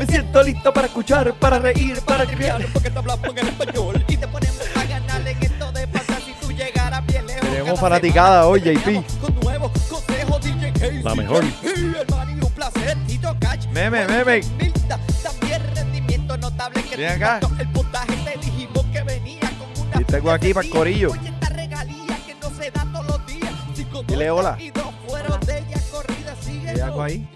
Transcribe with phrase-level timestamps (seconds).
[0.00, 2.64] Me siento listo para escuchar, para reír, para triviar.
[2.72, 6.48] porque te hablamos en español y te ponemos a ganar en esto de fantasy tú
[6.48, 7.40] bien lejos.
[7.42, 8.86] Tenemos Cada fanaticada hoy, JP.
[8.86, 11.02] venimos Con nuevos consejos, DJ Casey.
[11.02, 11.44] La mejor.
[11.62, 11.96] El
[12.42, 13.66] un placer, Tito Cash.
[13.72, 14.40] Meme, meme.
[14.58, 17.40] Milta, También rendimiento notable que Ven te acá.
[17.58, 20.78] El puntaje te dijimos que venía con una Y tengo aquí pa'l frenesía.
[20.78, 21.10] corillo.
[21.10, 23.52] Oye, esta regalía que no se da todos los días.
[23.74, 24.56] Cinco Dile hola.
[24.58, 26.34] Y dos fueron de ella corrida.
[26.40, 27.28] Sigue ¿Hay algo ahí?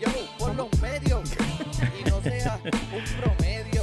[2.65, 2.71] Un
[3.21, 3.83] promedio.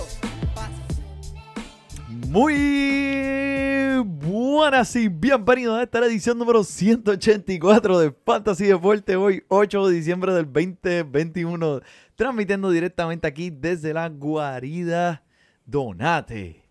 [2.29, 9.15] Muy buenas y bienvenidos a esta edición número 184 de Fantasy Deporte.
[9.15, 11.81] Hoy, 8 de diciembre del 2021,
[12.15, 15.23] transmitiendo directamente aquí desde la guarida
[15.65, 16.63] Donate.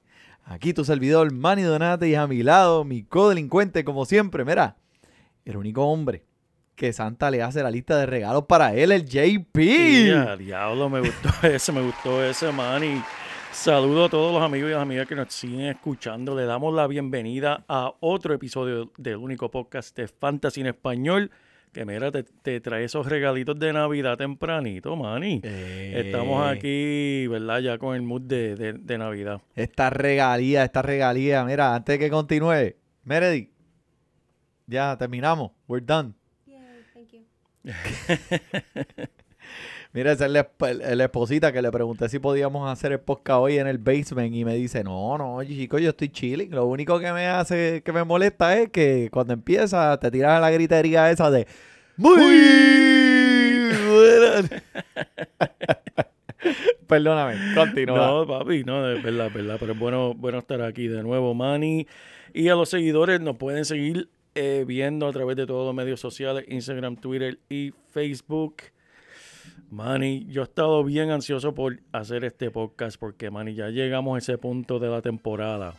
[0.45, 4.45] Aquí tu servidor Manny Donate y a mi lado mi codelincuente, como siempre.
[4.45, 4.77] Mira,
[5.45, 6.25] el único hombre
[6.81, 9.55] que Santa le hace la lista de regalos para él, el JP.
[10.39, 12.83] Diablo, me gustó ese, me gustó ese, man.
[12.83, 13.03] Y
[13.53, 16.35] saludo a todos los amigos y las amigas que nos siguen escuchando.
[16.35, 21.31] Le damos la bienvenida a otro episodio del único podcast de Fantasy en Español.
[21.71, 25.43] Que mira, te, te trae esos regalitos de Navidad tempranito, Manny.
[25.45, 27.59] Eh, Estamos aquí, ¿verdad?
[27.61, 29.43] Ya con el mood de, de- de Navidad.
[29.55, 31.45] Esta regalía, esta regalía.
[31.45, 33.51] Mira, antes de que continúe, Meredith,
[34.67, 35.51] ya terminamos.
[35.69, 36.15] We're done.
[39.93, 40.49] Mira, esa es la,
[40.95, 44.45] la esposita que le pregunté si podíamos hacer el podcast hoy en el basement y
[44.45, 46.53] me dice, no, no, chico, yo estoy chilling.
[46.53, 50.53] Lo único que me hace, que me molesta es que cuando empieza te tiras la
[50.53, 51.49] gritería esa de
[51.97, 52.23] muy.
[56.87, 57.99] Perdóname, continúa.
[57.99, 59.57] No, papi, no, es verdad, es verdad.
[59.61, 61.87] Pero es bueno, bueno estar aquí de nuevo, Manny.
[62.33, 64.09] Y a los seguidores nos pueden seguir
[64.43, 68.57] eh, viendo a través de todos los medios sociales, Instagram, Twitter y Facebook.
[69.71, 74.19] Manny, yo he estado bien ansioso por hacer este podcast porque, Manny, ya llegamos a
[74.19, 75.75] ese punto de la temporada.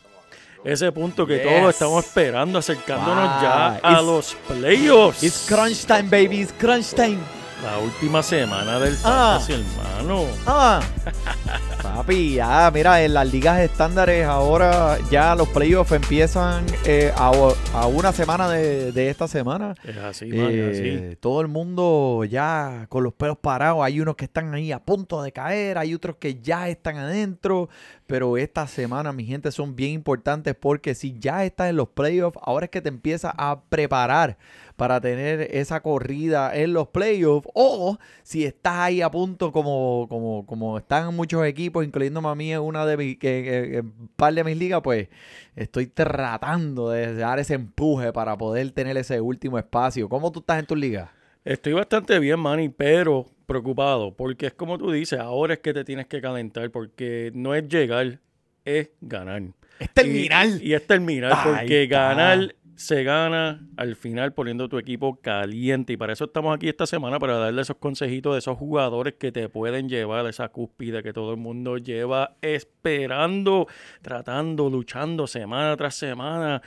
[0.64, 1.44] Ese punto que Yes.
[1.48, 5.24] todos estamos esperando, acercándonos ya a It's- los playoffs.
[5.24, 6.42] It's crunch time, baby.
[6.42, 7.18] It's crunch time.
[7.64, 9.38] La última semana del Ah.
[9.40, 10.26] fantasy, hermano.
[10.48, 10.82] Ah.
[11.84, 17.32] Papi, ya, mira, en las ligas estándares ahora ya los playoffs empiezan eh, a,
[17.74, 19.76] a una semana de, de esta semana.
[19.84, 20.40] Es así, es
[20.78, 20.88] así.
[20.88, 23.84] Eh, todo el mundo ya con los pelos parados.
[23.84, 27.70] Hay unos que están ahí a punto de caer, hay otros que ya están adentro.
[28.08, 32.38] Pero esta semana, mi gente, son bien importantes porque si ya estás en los playoffs,
[32.42, 34.38] ahora es que te empiezas a preparar
[34.81, 37.47] para tener esa corrida en los playoffs.
[37.53, 42.52] O si estás ahí a punto, como, como, como están muchos equipos, incluyéndome a mí
[42.52, 45.08] en una de mis, un par de mis ligas, pues
[45.56, 50.09] estoy tratando de dar ese empuje para poder tener ese último espacio.
[50.09, 51.12] ¿Cómo tú estás en tus ligas?
[51.46, 55.84] Estoy bastante bien, Manny, pero preocupado, porque es como tú dices, ahora es que te
[55.84, 58.18] tienes que calentar, porque no es llegar,
[58.66, 59.44] es ganar.
[59.78, 65.94] Es Y, y es terminar, porque ganar se gana al final poniendo tu equipo caliente.
[65.94, 69.31] Y para eso estamos aquí esta semana, para darle esos consejitos de esos jugadores que
[69.31, 73.68] te pueden llevar a esa cúspide que todo el mundo lleva esperando,
[74.02, 76.62] tratando, luchando semana tras semana.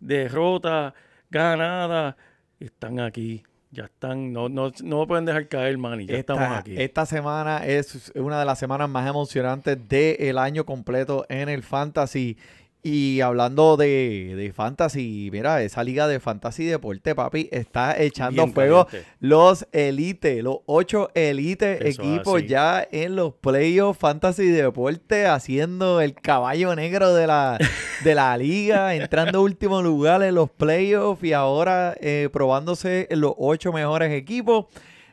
[0.00, 0.94] Derrota,
[1.30, 2.16] ganada.
[2.58, 3.42] Están aquí.
[3.70, 4.32] Ya están.
[4.32, 6.06] No, no, no pueden dejar caer, Manny.
[6.06, 6.74] Ya esta, estamos aquí.
[6.76, 12.36] esta semana es una de las semanas más emocionantes del año completo en el Fantasy.
[12.82, 18.54] Y hablando de, de Fantasy, mira, esa liga de Fantasy Deporte, papi, está echando Bien
[18.54, 19.10] fuego caliente.
[19.20, 22.46] los Elite, los ocho Elite Eso equipos así.
[22.46, 27.58] ya en los playoffs Fantasy Deporte, haciendo el caballo negro de la,
[28.02, 33.74] de la liga, entrando último lugar en los playoffs y ahora eh, probándose los ocho
[33.74, 34.66] mejores equipos.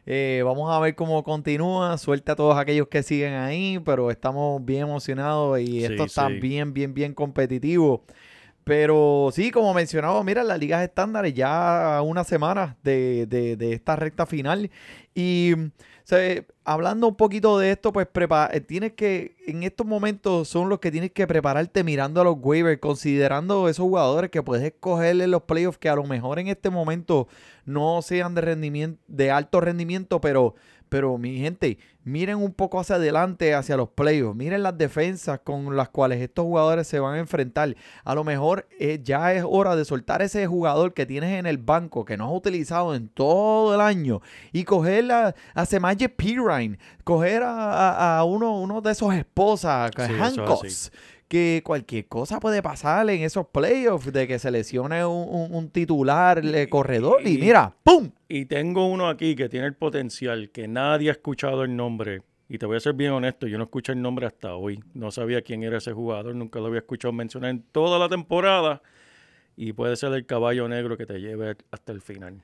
[0.09, 1.97] Eh, vamos a ver cómo continúa.
[1.97, 6.27] Suerte a todos aquellos que siguen ahí, pero estamos bien emocionados y Sí, esto está
[6.29, 6.35] sí.
[6.39, 8.05] bien, bien, bien competitivo.
[8.63, 13.73] Pero sí, como mencionaba, mira, las ligas estándares ya a una semana de, de- de
[13.73, 14.69] esta recta final.
[15.13, 15.51] Y
[16.09, 20.69] sea, hablando un poquito de esto, pues prepa- eh, tienes que, en estos momentos son
[20.69, 25.19] los que tienes que prepararte mirando a los waivers, considerando esos jugadores que puedes escoger
[25.21, 27.27] en los playoffs que a lo mejor en este momento
[27.65, 30.55] no sean de rendimiento, de alto rendimiento, pero,
[30.89, 34.35] Pero mi gente, miren un poco hacia adelante, hacia los playoffs.
[34.35, 37.75] Miren las defensas con las cuales estos jugadores se van a enfrentar.
[38.05, 41.57] A lo mejor eh, ya es hora de soltar ese jugador que tienes en el
[41.57, 44.21] banco, que no has utilizado en todo el año,
[44.53, 47.49] y coger a, a Semaje Pirine, coger a,
[47.89, 50.13] a- a uno, uno de esos esposas, Sí.
[51.27, 55.69] Que cualquier cosa puede pasar en esos playoffs, de que se lesione un, un- un
[55.69, 58.11] titular eh, corredor y y- mira, ¡pum!
[58.29, 62.21] Y tengo uno aquí que tiene el potencial, que nadie ha escuchado el nombre.
[62.49, 64.79] Y te voy a ser bien honesto, yo no escuché el nombre hasta hoy.
[64.93, 68.81] No sabía quién era ese jugador, nunca lo había escuchado mencionar en toda la temporada.
[69.57, 72.41] Y puede ser el caballo negro que te lleve hasta el final.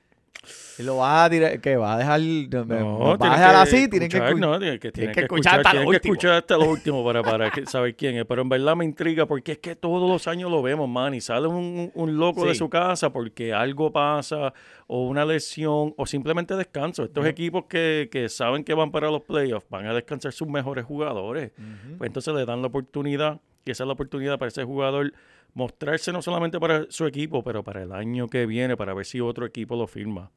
[0.78, 4.16] Y lo va a tirar, que va a dejar, no, a dejar así, tienen que
[4.16, 6.64] escuchar, escu- no, tienen que, tienen que que escuchar hasta lo que escuchar hasta lo
[6.70, 8.24] último para, para que- saber quién es.
[8.26, 11.20] Pero en verdad me intriga porque es que todos los años lo vemos, man, y
[11.20, 14.52] sale un, un loco de su casa porque algo pasa,
[14.86, 17.04] o una lesión, o simplemente descanso.
[17.04, 20.84] Estos equipos que, que saben que van para los playoffs van a descansar sus mejores
[20.84, 21.52] jugadores.
[21.98, 25.12] Pues entonces le dan la oportunidad, y esa es la oportunidad para ese jugador
[25.54, 29.20] mostrarse no solamente para su equipo, pero para el año que viene, para ver si
[29.20, 30.30] otro equipo lo firma.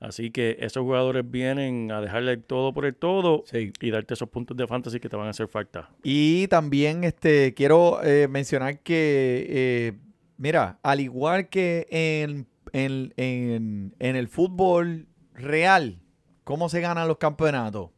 [0.00, 3.72] Así que esos jugadores vienen a dejarle el todo por el todo Sí.
[3.80, 5.90] y darte esos puntos de fantasy que te van a hacer falta.
[6.02, 9.92] Y también este, quiero eh, mencionar que, eh,
[10.38, 16.00] mira, al igual que en, en- en- en el fútbol real,
[16.42, 17.90] ¿cómo se ganan los campeonatos?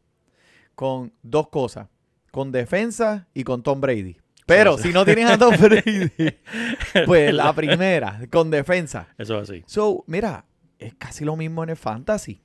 [0.75, 1.87] Con dos cosas,
[2.31, 4.17] con defensa y con Tom Brady.
[4.45, 6.11] Pero si no tienes a Tom Brady,
[7.05, 9.07] pues la primera, con defensa.
[9.17, 9.63] Eso es así.
[9.65, 10.45] So, mira,
[10.79, 12.41] es casi lo mismo en el fantasy.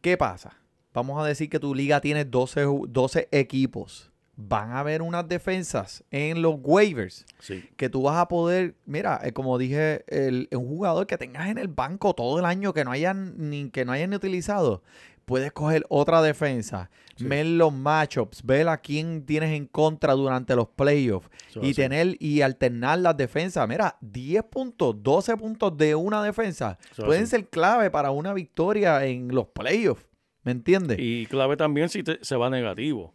[0.00, 0.56] ¿Qué pasa?
[0.94, 4.10] Vamos a decir que tu liga tiene 12, ju- 12 equipos.
[4.36, 7.68] Van a haber unas defensas en los waivers Sí.
[7.76, 11.58] que tú vas a poder, mira, eh, como dije, el, un jugador que tengas en
[11.58, 14.82] el banco todo el año que no hayan ni que no hayan utilizado,
[15.28, 17.24] puedes coger otra defensa, Sí.
[17.26, 22.16] ver los matchups, ver a quién tienes en contra durante los playoffs Eso y tener
[22.20, 23.68] y alternar las defensas.
[23.68, 27.30] Mira, 10 puntos, 12 puntos de una defensa Eso pueden así.
[27.32, 30.06] ser clave para una victoria en los playoffs.
[30.44, 30.98] ¿Me entiendes?
[31.00, 33.12] Y clave también si te- se va negativo.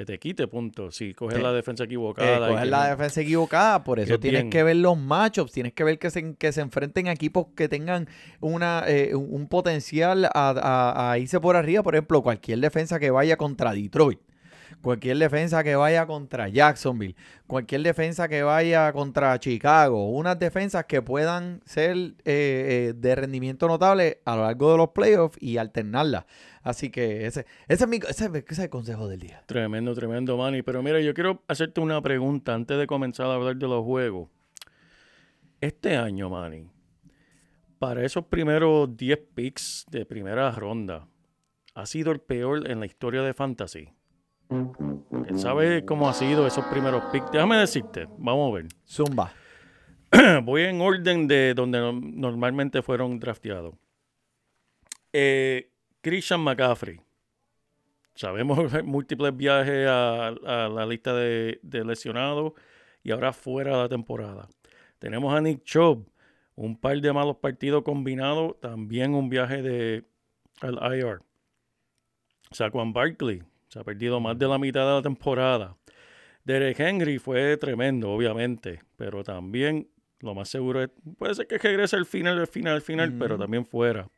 [0.00, 0.96] Que te quite puntos.
[0.96, 1.42] Si coges Sí.
[1.42, 2.48] la defensa Eh, equivocada.
[2.62, 4.50] que la no- defensa equivocada, por eso que tienes bien.
[4.50, 7.68] que ver los matchups, tienes que ver que se, que se enfrenten a equipos que
[7.68, 8.08] tengan
[8.40, 11.82] una, eh, un un potencial a, a- a irse por arriba.
[11.82, 14.20] Por ejemplo, cualquier defensa que vaya contra Detroit,
[14.80, 17.14] cualquier defensa que vaya contra Jacksonville,
[17.46, 23.68] cualquier defensa que vaya contra Chicago, unas defensas que puedan ser eh, eh, de rendimiento
[23.68, 26.24] notable a lo largo de los playoffs y alternarlas.
[26.62, 29.42] Así que ese, ese, es, mi, ese, ese es el consejo del día.
[29.46, 30.62] Tremendo, tremendo, Manny.
[30.62, 34.28] Pero mira, yo quiero hacerte una pregunta antes de comenzar a hablar de los juegos.
[35.60, 36.66] Este año, Manny,
[37.78, 41.06] para esos primeros 10 picks de primera ronda,
[41.74, 43.88] ha sido el peor en la historia de Fantasy.
[44.48, 47.30] ¿Quién sabe cómo ha sido esos primeros picks?
[47.30, 48.66] Déjame decirte, vamos a ver.
[48.86, 49.32] Zumba.
[50.42, 53.74] Voy en orden de donde no- normalmente fueron drafteados.
[55.12, 55.70] Eh,
[56.00, 57.00] Christian McCaffrey.
[58.14, 62.52] Sabemos múltiples viajes a, a la lista de, de lesionados
[63.02, 64.48] y ahora fuera de la temporada.
[64.98, 66.06] Tenemos a Nick Chubb,
[66.54, 70.04] un par de malos partidos combinados, también un viaje de
[70.60, 71.20] al IR.
[72.50, 75.76] Saquon Barkley se ha perdido más de la mitad de la temporada.
[76.44, 79.88] Derek Henry fue tremendo, obviamente, pero también
[80.20, 83.38] lo más seguro es, puede ser que regrese al final, al final, al final, pero
[83.38, 84.08] también fuera.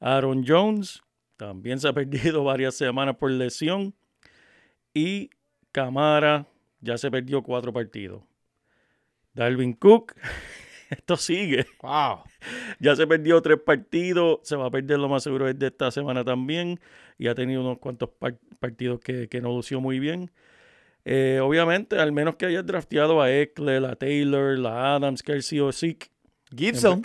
[0.00, 1.02] Aaron Jones
[1.36, 3.94] también se ha perdido varias semanas por lesión.
[4.94, 5.30] Y
[5.72, 6.46] Camara
[6.80, 8.22] ya se perdió cuatro partidos.
[9.34, 10.14] Dalvin Cook,
[10.90, 11.66] esto sigue.
[11.82, 12.20] Wow.
[12.78, 15.90] Ya se perdió tres partidos, se va a perder lo más seguro es de esta
[15.90, 16.78] semana también.
[17.18, 20.30] Y ha tenido unos cuantos par- partidos que, que no lució muy bien.
[21.04, 25.72] Eh, obviamente, al menos que hayas drafteado a Eckler, a Taylor, a Adams, Kelsey o
[25.72, 26.08] Zeke.
[26.54, 27.02] Gibson.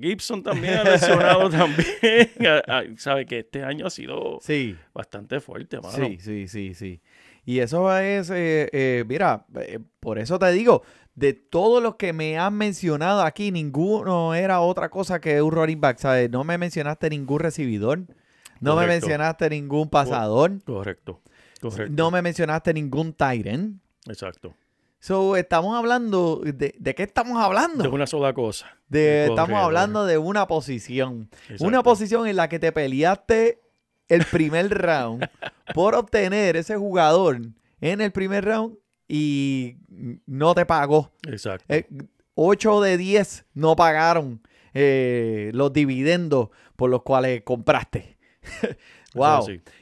[0.00, 2.30] Gibson también ha lesionado también.
[2.46, 4.76] Ah, ah, Sabe que este año ha sido Sí.
[4.94, 5.92] bastante fuerte, mano.
[5.96, 7.00] Sí, sí, sí, sí.
[7.44, 10.82] Y eso es, eh, eh, mira, eh, por eso te digo,
[11.14, 15.80] de todos los que me han mencionado aquí, ninguno era otra cosa que un running
[15.80, 16.30] back, ¿sabes?
[16.30, 18.00] No me mencionaste ningún recibidor,
[18.60, 21.22] no me mencionaste ningún pasador, Correcto.
[21.60, 21.92] Correcto.
[21.96, 23.80] no me mencionaste ningún Tyren.
[24.06, 24.54] Exacto.
[25.00, 27.84] So, estamos hablando, de, ¿de qué estamos hablando?
[27.84, 28.66] De una sola cosa.
[28.88, 31.30] De- estamos hablando de una posición.
[31.60, 33.60] Una posición en la que te peleaste
[34.08, 35.28] el primer round
[35.74, 37.40] por obtener ese jugador
[37.80, 38.76] en el primer round
[39.06, 39.76] y
[40.26, 41.12] no te pagó.
[41.28, 41.64] Exacto.
[41.68, 41.86] Eh,
[42.34, 44.42] 8 de 10 no pagaron
[44.74, 48.18] eh, los dividendos por los cuales compraste.
[49.14, 49.40] Wow.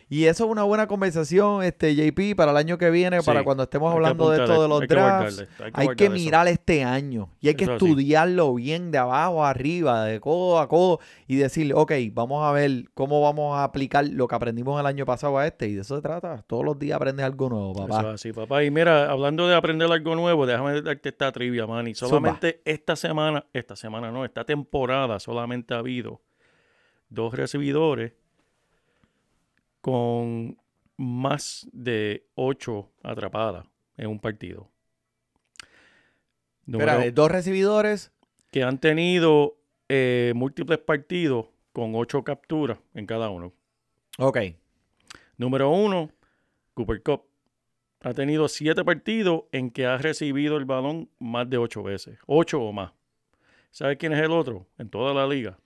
[0.09, 3.27] Y eso es una buena conversación, este JP, para el año que viene, Sí.
[3.27, 5.41] para cuando estemos hablando de esto de los hay drafts.
[5.41, 6.13] hay que Hay que guardar eso.
[6.13, 10.61] mirar este año y hay que Eso estudiarlo bien de abajo a arriba, de codo
[10.61, 14.79] a codo y decirle, ok, vamos a ver cómo vamos a aplicar lo que aprendimos
[14.79, 15.67] el año pasado a este.
[15.67, 16.45] Y de eso se trata.
[16.47, 18.01] Todos los días aprendes algo nuevo, Eso papá.
[18.03, 18.63] es así, papá.
[18.63, 21.97] Y mira, hablando de aprender algo nuevo, déjame darte esta trivia, Manny.
[21.97, 26.21] Solamente esta semana, esta semana no, esta temporada solamente ha habido
[27.09, 28.13] dos recibidores
[29.91, 30.59] con
[30.97, 33.65] más de ocho atrapadas
[33.97, 34.69] en un partido.
[36.65, 38.11] Número- Espera, dos recibidores.
[38.51, 39.57] que han tenido
[39.89, 43.53] eh, múltiples partidos con ocho capturas en cada uno.
[44.19, 44.39] Ok.
[45.37, 46.11] Número uno,
[46.75, 47.23] Cooper Cup.
[48.01, 52.19] Ha tenido siete partidos en que ha recibido el balón más de ocho veces.
[52.27, 52.91] Ocho o más.
[53.71, 54.67] ¿Sabes quién es el otro?
[54.79, 55.57] En toda la liga.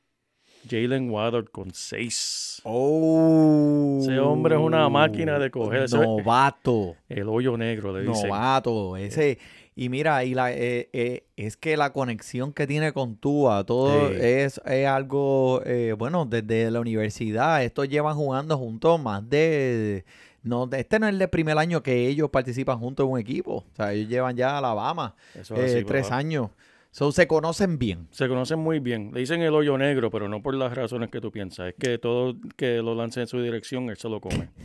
[0.69, 2.61] Jalen Waddard con seis.
[2.65, 3.99] Oh.
[4.01, 5.91] Ese hombre es una máquina de coger.
[5.93, 6.97] Novato.
[7.09, 8.29] El hoyo negro, le dicen.
[8.29, 8.97] Novato.
[8.97, 9.39] Ese.
[9.77, 14.11] Y mira, y la, eh, eh, es que la conexión que tiene con Tua, todo
[14.11, 14.17] Sí.
[14.21, 20.05] es, es algo, eh, bueno, desde la universidad, estos llevan jugando juntos más de,
[20.43, 23.77] no, este no es el primer año que ellos participan juntos en un equipo, o
[23.77, 26.17] sea, ellos llevan ya a Alabama Eso es eh, así, tres papá.
[26.19, 26.51] años,
[26.91, 28.09] so, se conocen bien.
[28.11, 29.11] Se conocen muy bien.
[29.13, 31.69] Le dicen el hoyo negro, pero no por las razones que tú piensas.
[31.69, 34.49] Es que todo que lo lance en su dirección, él se lo come.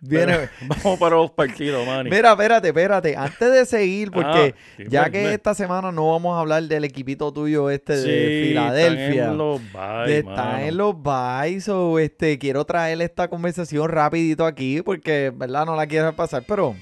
[0.00, 2.08] Viene, vamos para los partidos, Manny.
[2.08, 5.90] Mira, espérate, espérate, antes de seguir, porque Ah, sí, ya pues, que me- esta semana
[5.90, 9.08] no vamos a hablar del equipito tuyo este Sí, de Filadelfia.
[9.22, 10.58] Están en los bye, Está mano.
[10.60, 15.66] en los o este, quiero traer esta conversación rapidito aquí porque, ¿verdad?
[15.66, 16.76] No la quiero pasar, pero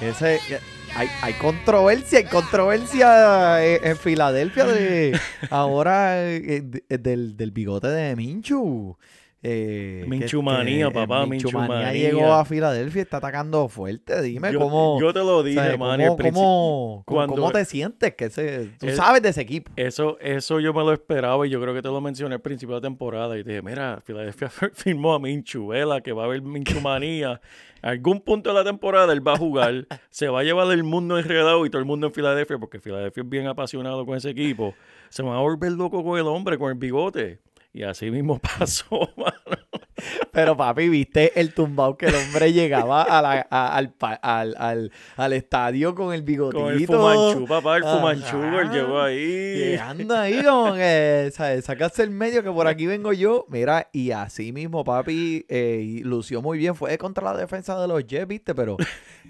[0.00, 0.40] ese,
[0.94, 5.18] hay, hay controversia, hay controversia en, en Filadelfia de
[5.50, 8.96] ahora eh, de- del, del bigote de Minchu.
[9.40, 11.92] Eh, Minchumanía, papá, Minchumanía Minchumanía.
[12.10, 14.20] llegó a Filadelfia y está atacando fuerte.
[14.20, 16.32] Dime yo, cómo, yo te lo dije, cómo, principio.
[16.42, 18.14] cómo- cómo- cuando- cómo te sientes.
[18.16, 19.70] Que ese, tú Es- sabes de ese equipo.
[19.76, 22.74] Eso, eso yo me lo esperaba y yo creo que te lo mencioné al principio
[22.74, 26.26] de la temporada y te dije, mira, Filadelfia firmó a Minchu, vela, que va a
[26.26, 27.40] haber Minchumanía.
[27.80, 31.16] Algún punto de la temporada él va a jugar, se va a llevar el mundo
[31.16, 34.74] enredado y todo el mundo en Filadelfia, porque Filadelfia es bien apasionado con ese equipo.
[35.10, 37.38] Se va a volver loco con el hombre, con el bigote.
[37.72, 39.58] Y así mismo pasó, mano.
[40.32, 44.92] Pero papi, viste el tumbao que el hombre llegaba a la- a- al, al, al,
[45.16, 46.62] al estadio con el bigotito.
[46.64, 47.96] Con el Fumanchu, papá, el Ajá.
[47.96, 49.54] Fumanchu, él llegó ahí.
[49.58, 51.64] Llegando ahí como que, ¿sabes?
[51.64, 53.44] Sacaste el medio que por aquí vengo yo.
[53.48, 56.74] Mira, y así mismo, papi, eh, lució muy bien.
[56.74, 58.54] Fue contra la defensa de los Jets, ¿viste?
[58.54, 58.76] Pero,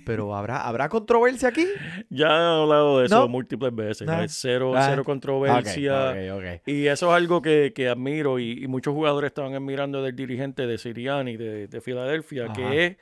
[0.05, 1.67] pero ¿habrá, ¿habrá controversia aquí?
[2.11, 3.29] Ya he hablado de eso No.
[3.29, 4.09] múltiples veces.
[4.29, 4.87] Cero, Ah.
[4.91, 6.11] cero controversia.
[6.11, 6.69] Ok, ok, ok.
[6.69, 10.58] Y eso es algo que, que admiro y, y muchos jugadores estaban admirando del dirigente
[10.67, 12.53] de Siriani de, de Filadelfia, Ajá.
[12.55, 12.97] que es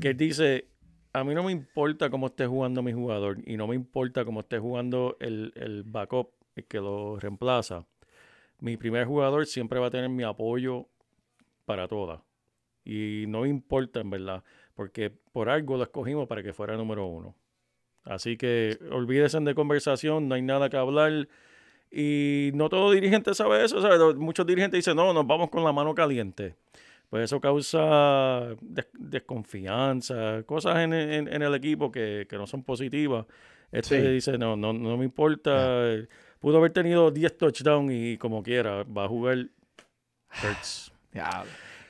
[0.00, 0.68] que dice,
[1.12, 4.40] a mí no me importa cómo esté jugando mi jugador y no me importa cómo
[4.40, 7.86] esté jugando el, el backup, el que lo reemplaza.
[8.60, 10.88] Mi primer jugador siempre va a tener mi apoyo
[11.64, 12.20] para todas.
[12.84, 14.42] Y no me importa en verdad,
[14.74, 17.34] porque por algo lo escogimos para que fuera número uno.
[18.04, 21.28] Así que olvídense de conversación, no hay nada que hablar.
[21.90, 24.14] Y no todo dirigente sabe eso.
[24.14, 26.54] Muchos dirigentes dicen, no, nos vamos con la mano caliente.
[27.10, 32.62] Pues eso causa des- desconfianza, cosas en, en- en el equipo que, que no son
[32.62, 33.24] positivas.
[33.72, 34.08] Este Sí.
[34.08, 35.94] dice, no, no, no me importa.
[36.40, 39.46] Pudo haber tenido 10 touchdowns y como quiera, va a jugar
[40.42, 40.92] Hurts.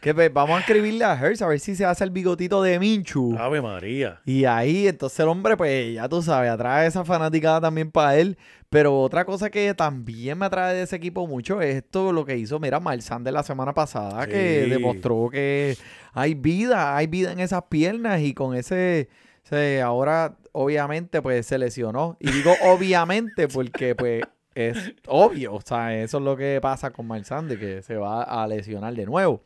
[0.01, 2.79] Que pues, vamos a escribirle a Hertz a ver si se hace el bigotito de
[2.79, 3.37] Minchu.
[3.37, 4.21] Ave María.
[4.25, 8.39] Y ahí, entonces el hombre, pues ya tú sabes, atrae esa fanaticada también para él.
[8.71, 12.37] Pero otra cosa que también me atrae de ese equipo mucho es esto, lo que
[12.37, 15.77] hizo, mira, Miles Sanders la semana pasada, que demostró que
[16.13, 19.09] hay vida, hay vida en esas piernas y con ese,
[19.43, 22.17] se- ahora obviamente pues se lesionó.
[22.21, 24.23] Y digo obviamente porque pues
[24.55, 24.77] es
[25.07, 28.47] obvio, o sea, eso es lo que pasa con Miles Sanders, que se va a
[28.47, 29.43] lesionar de nuevo.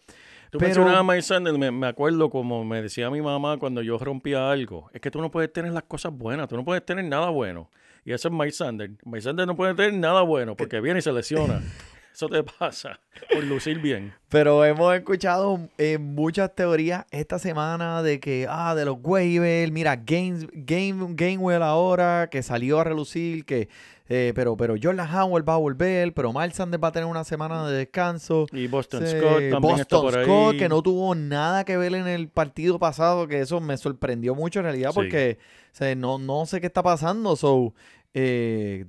[0.52, 3.96] Tú Pero- mencionabas Mike Sanders, me, me acuerdo como me decía mi mamá cuando yo
[3.96, 7.06] rompía algo, es que tú no puedes tener las cosas buenas, tú no puedes tener
[7.06, 7.70] nada bueno.
[8.04, 8.92] Y eso es Mike Sanders.
[9.06, 11.62] Mike Sanders no puede tener nada bueno porque viene y se lesiona.
[12.12, 13.00] Eso te pasa
[13.32, 14.12] por lucir bien.
[14.28, 19.96] Pero hemos escuchado eh, muchas teorías esta semana de que, ah, de los waivers, mira,
[19.96, 23.68] Gaines, Game, Gainwell ahora, que salió a relucir, que,
[24.10, 27.24] eh, pero, pero Jordan Howard va a volver, pero Miles Sanders va a tener una
[27.24, 28.46] semana de descanso.
[28.52, 30.24] Y Boston Scott también está Boston por ahí.
[30.26, 34.34] Scott, que no tuvo nada que ver en el partido pasado, que eso me sorprendió
[34.34, 34.96] mucho en realidad, Sí.
[34.96, 35.38] porque
[35.72, 37.36] o sea, no, no sé qué está pasando.
[37.36, 37.72] So,
[38.14, 38.84] Eh,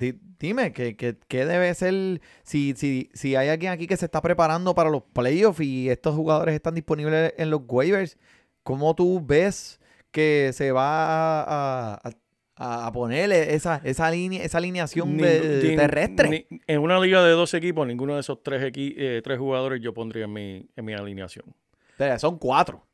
[0.48, 2.22] dime, ¿qué, qué, qué debe ser?
[2.44, 6.16] Si, si, si hay alguien aquí que se está preparando para los playoffs y estos
[6.16, 8.18] jugadores están disponibles en los waivers,
[8.62, 9.80] ¿cómo tú ves
[10.12, 12.12] que se va a, a-
[12.58, 16.30] a- a poner esa, esa, línea, esa alineación de- terrestre?
[16.30, 19.82] ni- en una liga de dos equipos, ninguno de esos tres, equi- eh, tres jugadores
[19.82, 21.46] yo pondría en mi, en mi alineación.
[21.90, 22.86] Espera, son cuatro.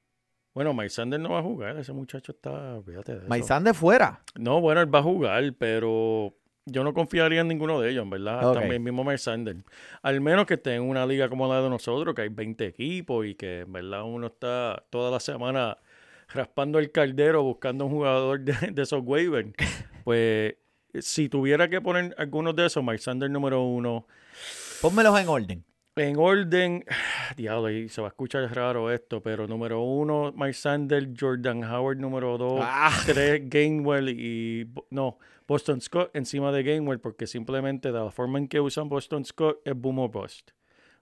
[0.54, 3.28] Bueno, Mike Sanders no va a jugar, ese muchacho está, fíjate de
[3.64, 4.22] de fuera.
[4.36, 6.34] No, bueno, él va a jugar, pero
[6.72, 8.48] yo no confiaría en ninguno de ellos, en verdad.
[8.50, 8.60] Ok.
[8.60, 9.60] También mismo Mike Sanders.
[10.02, 13.26] Al menos que esté en una liga como la de nosotros, que hay 20 equipos
[13.26, 15.78] y que en verdad uno está toda la semana
[16.34, 19.52] raspando el caldero buscando un jugador de, de esos waivers.
[20.04, 20.56] Pues
[21.00, 24.08] si tuviera que poner algunos de esos, Mike Sanders número uno,
[24.82, 25.64] Pónmelos en orden.
[25.98, 26.86] en orden,
[27.38, 31.98] diablo, y se va a escuchar raro esto, pero número uno, Mike Sanders, Jordan Howard
[31.98, 32.92] número dos, Ah.
[33.06, 38.48] tres, Gainwell y, no, Boston Scott encima de Gainwell, porque simplemente de la forma en
[38.48, 40.52] que usan Boston Scott es boom or bust.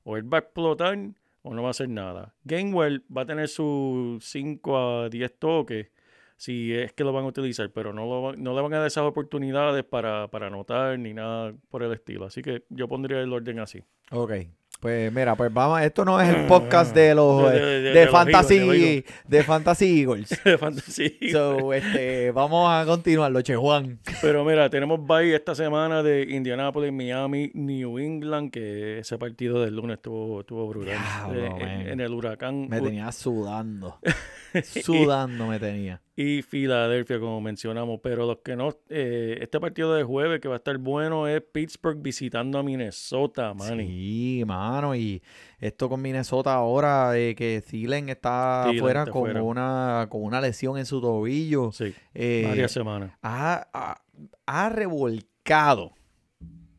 [0.04, 0.98] O él va a explotar
[1.42, 2.34] o no va a hacer nada.
[2.46, 5.92] Gainwell va a tener sus 5 a 10 toques
[6.38, 8.88] si es que lo van a utilizar, pero no, lo no le van a dar
[8.88, 12.24] esas oportunidades para, para anotar ni nada por el estilo.
[12.24, 13.84] Así que yo pondría el orden así.
[14.12, 14.32] Ok.
[14.80, 18.12] Pues mira, pues vamos, esto no es el podcast de los De- de, de- los
[18.12, 20.42] Fantasy Eagles, de Fantasy Eagles.
[20.60, 21.18] Fantasy.
[21.32, 24.00] So, este, vamos a continuar, Loche Juan.
[24.22, 29.76] Pero mira, tenemos bye esta semana de Indianapolis, Miami, New England, que ese partido del
[29.76, 30.96] lunes estuvo, estuvo brutal.
[31.34, 34.00] Eh, en, en el huracán Me tenía sudando.
[34.84, 36.02] Sudando me tenía.
[36.16, 38.00] y Filadelfia, como mencionamos.
[38.02, 41.42] Pero los que no, eh, este partido de jueves que va a estar bueno es
[41.42, 43.78] Pittsburgh visitando a Minnesota, man.
[43.78, 45.22] Sí, mano, y
[45.60, 49.44] esto con Minnesota ahora, eh, que Thielen está Thielen afuera está con fuera.
[49.44, 51.72] una, con una lesión en su tobillo.
[51.72, 53.12] Sí, eh, varias semanas.
[53.22, 54.02] ha, ha-
[54.46, 55.94] ha revolcado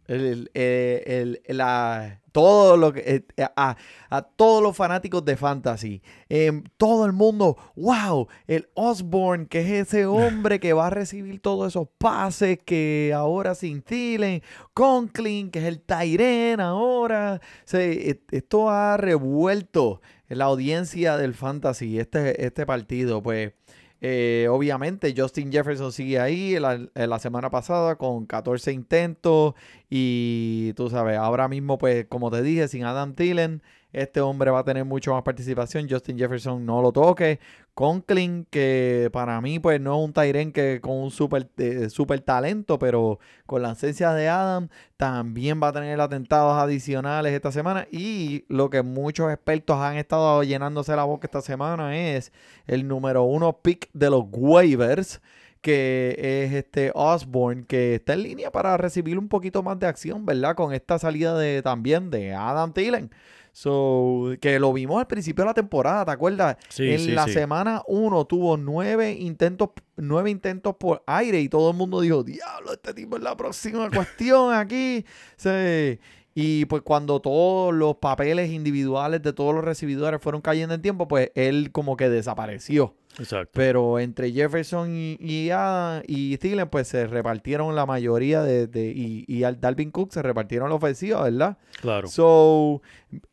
[0.06, 3.76] el, el- el- la- todo lo que eh, a,
[4.11, 6.02] a todos los fanáticos de fantasy.
[6.28, 11.40] Em, todo el mundo wow el Osborne que es ese hombre que va a recibir
[11.40, 14.42] todos esos pases que ahora sin Thielen
[14.73, 21.99] Conklin que es el Tyren ahora Se- e- esto ha revuelto la audiencia del fantasy
[21.99, 23.52] este, este partido pues
[24.00, 29.54] eh, obviamente, Justin Jefferson sigue ahí la, la semana pasada con 14 intentos.
[29.91, 34.60] Y tú sabes, ahora mismo, pues, como te dije, sin Adam Thielen, este hombre va
[34.60, 35.88] a tener mucho más participación.
[35.88, 37.40] Justin Jefferson no lo toque.
[37.74, 42.20] Conklin, que para mí, pues, no es un Tyren que con un super, eh, super
[42.20, 47.86] talento, pero con la ausencia de Adam, también va a tener atentados adicionales esta semana.
[47.90, 52.32] Y lo que muchos expertos han estado llenándose la boca esta semana es
[52.66, 55.20] el número uno pick de los waivers,
[55.60, 60.25] que es este Osborne, que está en línea para recibir un poquito más de acción,
[60.26, 60.54] ¿verdad?
[60.54, 63.10] Con esta salida de también de Adam Thielen.
[63.52, 66.58] So, que lo vimos al principio de la temporada, ¿te acuerdas?
[66.68, 67.32] Sí, en sí, la sí.
[67.32, 72.73] semana 1 tuvo nueve intentos, nueve intentos por aire y todo el mundo dijo, diablo,
[72.73, 75.04] este tipo es la próxima cuestión aquí.
[75.36, 75.99] Sí.
[76.40, 81.08] Y pues cuando todos los papeles individuales de todos los recibidores fueron cayendo en tiempo,
[81.08, 82.94] pues él como que desapareció.
[83.19, 83.50] Exacto.
[83.54, 88.93] Pero entre Jefferson y, y, Adam- y Thielen, pues se repartieron la mayoría de, de-
[88.95, 91.59] y, y al Dalvin Cook se repartieron la ofensiva, ¿verdad?
[91.81, 92.07] Claro.
[92.09, 92.81] So,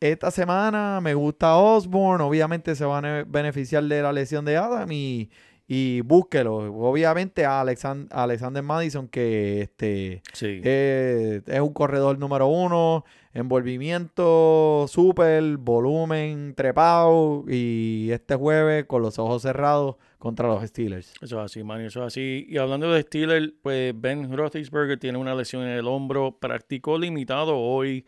[0.00, 2.24] esta semana me gusta Osborne.
[2.24, 5.30] Obviamente se van a beneficiar de la lesión de Adam y,
[5.68, 6.56] y búsquelo.
[6.56, 10.60] Obviamente a Alexan- a Alexander Madison, que este Sí.
[10.64, 13.04] eh, es un corredor número uno,
[13.36, 17.44] envolvimiento, super, volumen, trepado.
[17.48, 21.12] Y este jueves con los ojos cerrados contra los Steelers.
[21.20, 22.46] Eso es así, man, eso es así.
[22.48, 27.58] Y hablando de Steelers, pues Ben Roethlisberger tiene una lesión en el hombro, practicó limitado
[27.58, 28.06] hoy.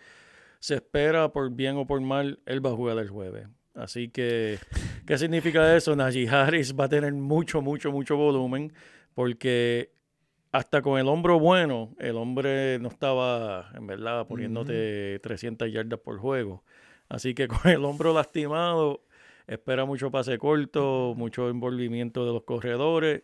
[0.61, 3.47] Se espera, por bien o por mal, él va a jugar el jueves.
[3.75, 4.59] Así que,
[5.07, 5.95] ¿qué significa eso?
[5.95, 8.73] Najee Harris va a tener mucho, mucho, mucho volumen,
[9.15, 9.93] porque
[10.53, 16.19] hasta con el hombro bueno, el hombre no estaba, en verdad, poniéndote 300 yardas por
[16.19, 16.63] juego.
[17.09, 19.03] Así que con el hombro lastimado,
[19.47, 23.23] espera mucho pase corto, mucho envolvimiento de los corredores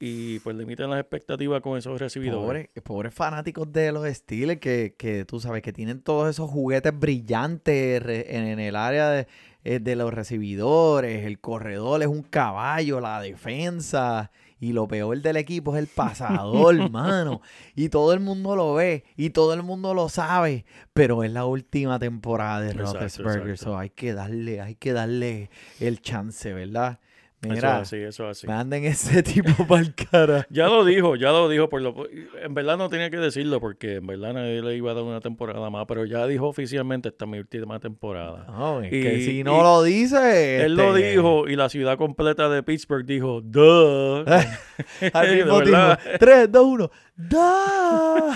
[0.00, 2.68] y pues limitan las expectativas con esos recibidores.
[2.68, 6.96] Pobres, pobres fanáticos de los Steelers que, que tú sabes que tienen todos esos juguetes
[6.96, 9.26] brillantes en, en el área de,
[9.64, 11.26] eh, de los recibidores.
[11.26, 14.30] El corredor es un caballo, la defensa.
[14.60, 17.40] Y lo peor del equipo es el pasador, mano.
[17.74, 20.64] Y todo el mundo lo ve y todo el mundo lo sabe.
[20.92, 23.56] Pero es la última temporada de Roethlisberger.
[23.56, 26.98] so hay que darle, hay que darle el chance, ¿verdad?
[27.40, 28.46] Eso Mira, es así, eso es así.
[28.48, 30.44] manden ese tipo para el cara.
[30.50, 31.68] Ya lo dijo, ya lo dijo.
[31.68, 31.94] Por lo,
[32.42, 35.20] en verdad no tenía que decirlo porque en verdad nadie le iba a dar una
[35.20, 38.44] temporada más, pero ya dijo oficialmente esta es mi última temporada.
[38.84, 40.64] Y- que si no lo dice.
[40.64, 44.24] Él lo este, dijo y la ciudad completa de Pittsburgh dijo, duh.
[45.12, 45.96] Al mismo tiempo.
[46.18, 46.90] 3, 2, 1.
[47.16, 48.34] ¡Da!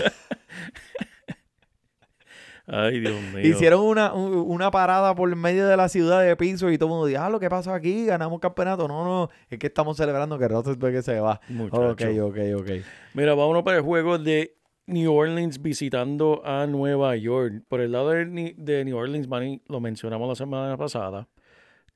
[2.66, 3.40] Ay, Dios mío.
[3.46, 6.90] Hicieron una, un- una parada por medio de la ciudad de Pittsburgh y todo el
[6.92, 8.86] mundo dijo, ah, lo que pasó aquí, ganamos campeonato.
[8.86, 11.40] No, no, es que estamos celebrando que Roethlisberger se va.
[11.48, 11.90] Muchacho.
[11.90, 12.70] Ok, ok, ok.
[13.14, 17.62] Mira, vámonos para el juego de New Orleans visitando a Nueva York.
[17.68, 21.28] Por el lado de New Orleans, Manny, lo mencionamos la semana pasada.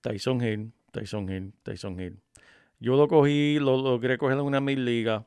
[0.00, 2.18] Tyson Hill, Tyson Hill, Tyson Hill.
[2.80, 5.24] Yo lo cogí, lo logré coger en una mil liga.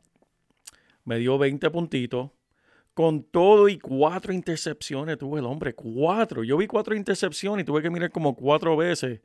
[1.05, 2.29] Me dio 20 puntitos.
[2.99, 5.73] Con todo y cuatro intercepciones tuve el hombre.
[5.73, 6.43] Cuatro.
[6.43, 9.21] Yo vi cuatro intercepciones y tuve que mirar como cuatro veces.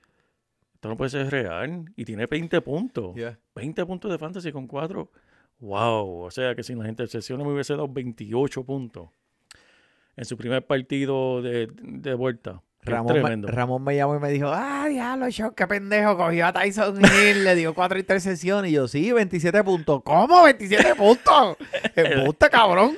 [0.75, 1.85] Esto no puede ser real.
[1.97, 3.17] Y tiene 20 puntos.
[3.53, 5.11] 20 puntos de fantasy con 4.
[5.59, 6.21] Wow.
[6.21, 9.09] O sea que sin las intercepciones me hubiese dado 28 puntos.
[10.15, 12.63] En su primer partido de, de vuelta.
[12.83, 13.49] Ramón me, tremendo.
[13.49, 17.43] Ramón me llamó y me dijo, ah, diablo, show, qué pendejo, cogió a Tyson Hill,
[17.43, 18.71] le dio cuatro intercepciones.
[18.71, 20.01] Y yo, sí, 27 puntos.
[20.05, 20.47] ¿Cómo?
[20.47, 21.57] ¿27 puntos?
[21.97, 22.97] Embuste, cabrón.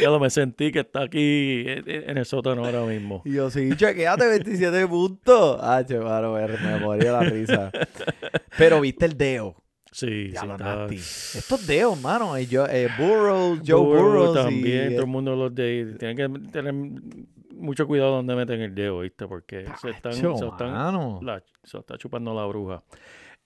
[0.00, 3.22] Ya lo me sentí que está aquí en en el sótano ahora mismo.
[3.24, 5.58] Y yo, sí, chequeate 27 puntos.
[5.60, 7.70] Ah, che, mano, me, moría la risa.
[8.56, 9.56] Pero viste el deo.
[9.92, 10.96] Sí, Ya sí, nasty.
[10.96, 12.36] Estos deos, mano.
[12.36, 14.34] eh, yo, eh, Burrows, Joe Burrow Burrows.
[14.44, 16.72] también, y, todo el mundo los de tienen que tener
[17.54, 19.26] mucho cuidado donde meten el dedo, ¿viste?
[19.26, 22.82] Porque se están, se están la- se está chupando la bruja.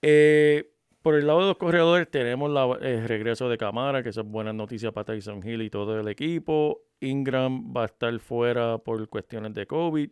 [0.01, 0.74] Eh,
[1.05, 2.49] por el lado de los corredores tenemos
[2.81, 6.07] el regreso de Camara, que eso es buena noticia para Tyson Hill y todo el
[6.07, 6.81] equipo.
[6.99, 10.09] Ingram va a estar fuera por cuestiones de COVID.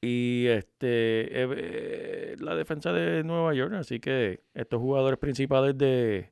[0.00, 3.74] Y este eh, eh, la defensa de Nueva York.
[3.74, 6.30] Así que estos jugadores principales de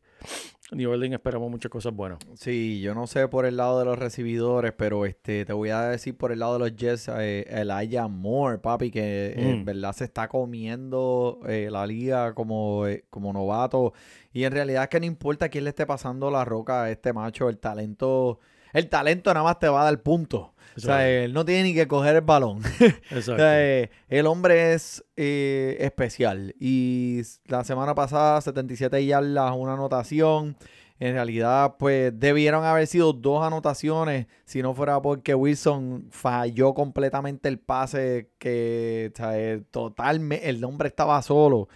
[0.74, 2.18] New Orleans esperamos muchas cosas buenas.
[2.35, 5.82] Sí, yo no sé por el lado de los recibidores, pero este te voy a
[5.82, 9.64] decir por el lado de los Jets, eh, Elijah Moore, papi, que en Mm.
[9.64, 13.92] verdad se está comiendo eh, la liga como, eh, como novato.
[14.32, 17.12] Y en realidad es que no importa quién le esté pasando la roca a este
[17.12, 18.38] macho, el talento,
[18.72, 20.54] el talento nada más te va a dar punto.
[20.76, 22.61] O sea, él no tiene ni que coger el balón.
[23.12, 23.37] O Exacto.
[23.37, 26.54] sea, eh, el hombre es eh, especial.
[26.58, 30.56] Y la semana pasada, 77 yardas, una anotación.
[30.98, 37.48] En realidad, pues debieron haber sido dos anotaciones si no fuera porque Wilson falló completamente
[37.48, 41.68] el pase que, o sea, eh, totalmente, el hombre estaba solo.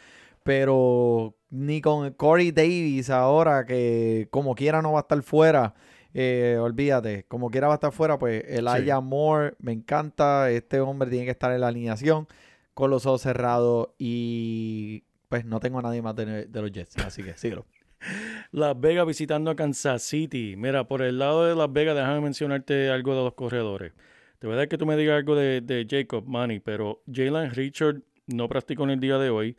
[0.45, 5.75] Pero ni con Corey Davis ahora, que como quiera no va a estar fuera,
[6.19, 10.51] eh, olvídate, como quiera va a estar fuera, pues Elijah Moore me encanta.
[10.51, 12.27] Este hombre tiene que estar en la alineación
[12.73, 16.97] con los ojos cerrados y pues no tengo a nadie más de, de los Jets,
[17.05, 17.67] así que síguelo.
[18.51, 20.55] Las Vegas visitando a Kansas City.
[20.57, 23.93] Mira, por el lado de Las Vegas, déjame mencionarte algo de los corredores.
[24.39, 27.51] Te voy a dar que tú me digas algo de, de Jacob Manny, pero Jalen
[27.51, 29.55] Richard no practicó en el día de hoy.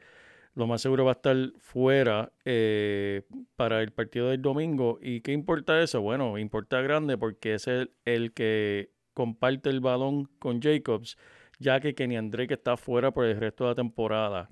[0.58, 3.22] Lo más seguro va a estar fuera eh,
[3.56, 4.98] para el partido del domingo.
[5.00, 6.02] ¿Y qué importa eso?
[6.02, 11.16] Bueno, importa grande porque es el, el que comparte el balón con Jacobs,
[11.60, 14.50] ya que Kenny Drake está fuera por el resto de la temporada.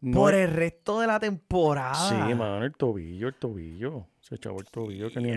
[0.00, 1.94] No Por el resto de la temporada.
[1.94, 4.06] Sí, mano, el tobillo, el tobillo.
[4.20, 5.32] Se echaba el tobillo Kenny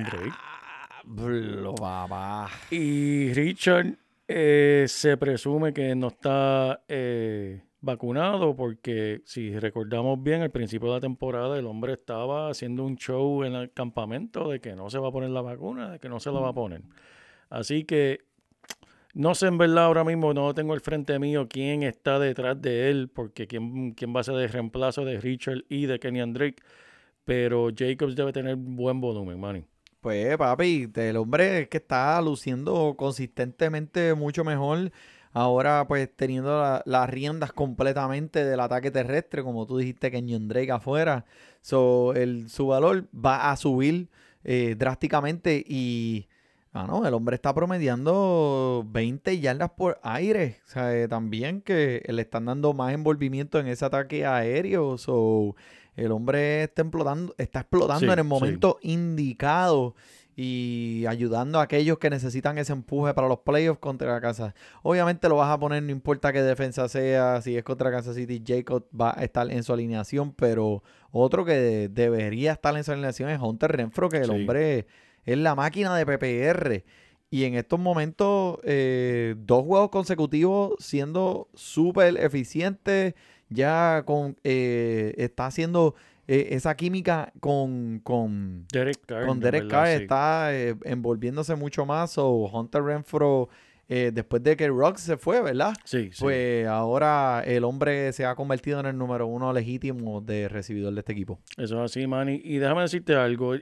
[1.76, 2.52] papá.
[2.70, 3.98] Y Richard
[4.28, 10.96] eh, se presume que no está eh, vacunado porque si recordamos bien, al principio de
[10.96, 14.98] la temporada el hombre estaba haciendo un show en el campamento de que no se
[15.00, 16.82] va a poner la vacuna, de que no se la va a poner.
[17.50, 18.22] Así que
[19.14, 22.90] no sé en verdad ahora mismo, no tengo el frente mío quién está detrás de
[22.90, 26.64] él, porque quién, quién va a ser el reemplazo de Richard y de Kenny Drake.
[27.26, 29.66] Pero Jacobs debe tener buen volumen, Manny.
[30.00, 34.92] Pues, papi, el hombre es que está luciendo consistentemente mucho mejor.
[35.34, 40.72] Ahora, pues, teniendo la- las riendas completamente del ataque terrestre, como tú dijiste, que Drake
[40.72, 41.26] afuera.
[41.62, 44.10] So, el, su valor va a subir
[44.44, 46.28] eh, drásticamente y,
[46.74, 50.60] ah, no, el hombre está promediando 20 yardas por aire.
[50.68, 54.98] O sea, eh, también que le están dando más envolvimiento en ese ataque aéreo.
[54.98, 55.56] So,
[55.96, 58.30] el hombre está explotando, está explotando Sí, en el sí.
[58.30, 59.96] momento indicado
[60.36, 64.54] y ayudando a aquellos que necesitan ese empuje para los playoffs contra Kansas.
[64.82, 68.42] Obviamente lo vas a poner, no importa qué defensa sea, si es contra Kansas City,
[68.46, 73.30] Jacob va a estar en su alineación, pero otro que debería estar en su alineación
[73.30, 74.32] es Hunter Renfro, que el Sí.
[74.32, 74.88] hombre
[75.26, 76.84] es la máquina de PPR.
[77.30, 83.16] Y en estos momentos, eh, dos juegos consecutivos siendo súper eficientes,
[83.50, 85.96] ya con eh, está haciendo
[86.28, 89.26] eh, esa química con, con, Derek Carr.
[89.28, 90.04] con de Derek verdad, Carr sí.
[90.04, 92.18] está eh, envolviéndose mucho más.
[92.18, 93.50] O Hunter Renfro,
[93.90, 95.74] eh, después de que Rocks se fue, ¿verdad?
[95.84, 96.22] Sí, sí.
[96.22, 101.00] Pues ahora el hombre se ha convertido en el número uno legítimo de recibidor de
[101.02, 101.40] este equipo.
[101.58, 102.42] Eso es así, Manny.
[102.44, 103.56] Y déjame decirte algo.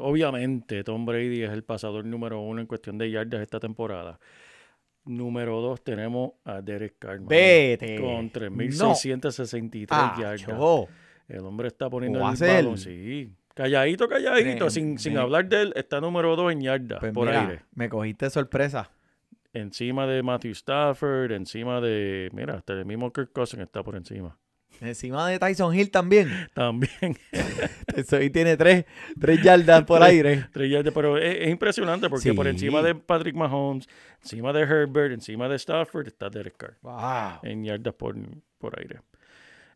[0.00, 4.18] obviamente, Tom Brady es el pasador número uno en cuestión de yardas esta temporada.
[5.04, 7.20] Número dos tenemos a Derek Carr.
[7.20, 8.00] Vete.
[8.00, 10.88] Con 3.663 Ah, yardas.
[11.28, 13.32] El hombre está poniendo ¿Cómo el balón, sí.
[13.54, 17.40] Calladito, calladito, sin, sin hablar de él, está número dos en yardas Pues por mira,
[17.48, 17.62] aire.
[17.74, 18.90] me cogiste sorpresa.
[19.54, 24.36] Encima de Matthew Stafford, encima de, mira, hasta el mismo Kirk Cousins está por encima.
[24.82, 26.28] Encima de Tyson Hill también.
[26.54, 27.16] También.
[28.12, 28.84] Ahí tiene tres,
[29.18, 30.44] tres yardas por aire.
[30.52, 33.88] Tres yardas, pero es, es impresionante porque por encima de Patrick Mahomes,
[34.22, 37.40] encima de Herbert, encima de Stafford, está Derek Carr Wow.
[37.50, 38.14] en yardas por,
[38.58, 39.00] por aire.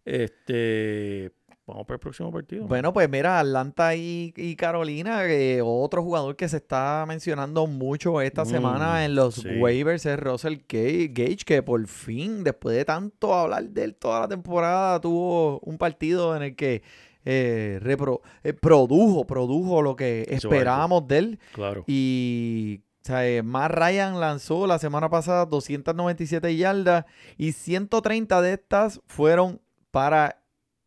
[0.05, 1.31] Este,
[1.71, 2.67] vamos para el próximo partido.
[2.67, 8.21] Bueno, pues mira, Atlanta y, y Carolina, eh, otro jugador que se está mencionando mucho
[8.21, 9.49] esta Mm, semana en los sí.
[9.59, 14.21] waivers es Russell Ga- Gage, que por fin, después de tanto hablar de él toda
[14.21, 16.83] la temporada, tuvo un partido en el que
[17.25, 21.39] eh, repro- eh, produjo, produjo lo que esperábamos de él.
[21.53, 21.85] claro.
[21.87, 27.05] Y o sea, eh, Matt Ryan lanzó la semana pasada 297 yardas
[27.39, 30.43] y 130 de estas fueron para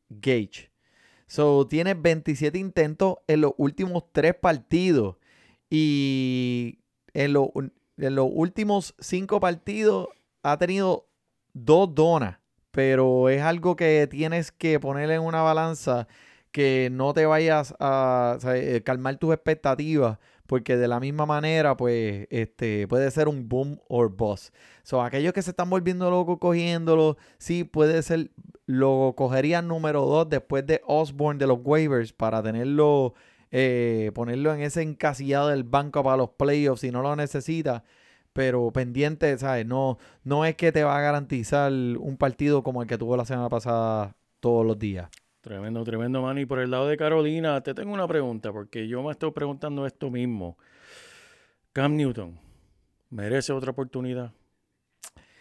[0.10, 0.70] Gage.
[1.34, 5.16] So, tiene 27 intentos en los últimos tres partidos.
[5.68, 6.78] Y
[7.16, 7.52] en, lo-
[7.98, 10.10] en los últimos cinco partidos
[10.44, 11.08] ha tenido
[11.54, 12.38] dos donas.
[12.70, 16.08] Pero es algo que tienes que poner en una balanza
[16.52, 20.20] que no te vayas a eh, calmar tus expectativas.
[20.48, 24.54] Porque de la misma manera, pues, este, puede ser un boom or bust.
[24.84, 28.32] So, aquellos que se están volviendo locos cogiéndolo, sí puede ser,
[28.66, 33.14] lo cogerían número dos después de Osborne de los waivers para tenerlo,
[33.52, 37.84] eh, ponerlo en ese encasillado del banco para los playoffs si no lo necesita.
[38.34, 39.66] Pero pendiente, ¿sabes?
[39.66, 43.26] No, no es que te va a garantizar un partido como el que tuvo la
[43.26, 45.10] semana pasada todos los días.
[45.44, 46.38] Tremendo, tremendo, man.
[46.38, 49.86] Y por el lado de Carolina, te tengo una pregunta, porque yo me estoy preguntando
[49.86, 50.58] esto mismo.
[51.74, 52.40] Cam Newton,
[53.10, 54.32] ¿merece otra oportunidad?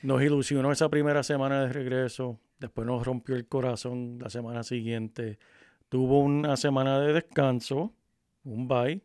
[0.03, 5.39] Nos ilusionó esa primera semana de regreso, después nos rompió el corazón la semana siguiente.
[5.89, 7.95] Tuvo una semana de descanso,
[8.43, 9.01] un bye,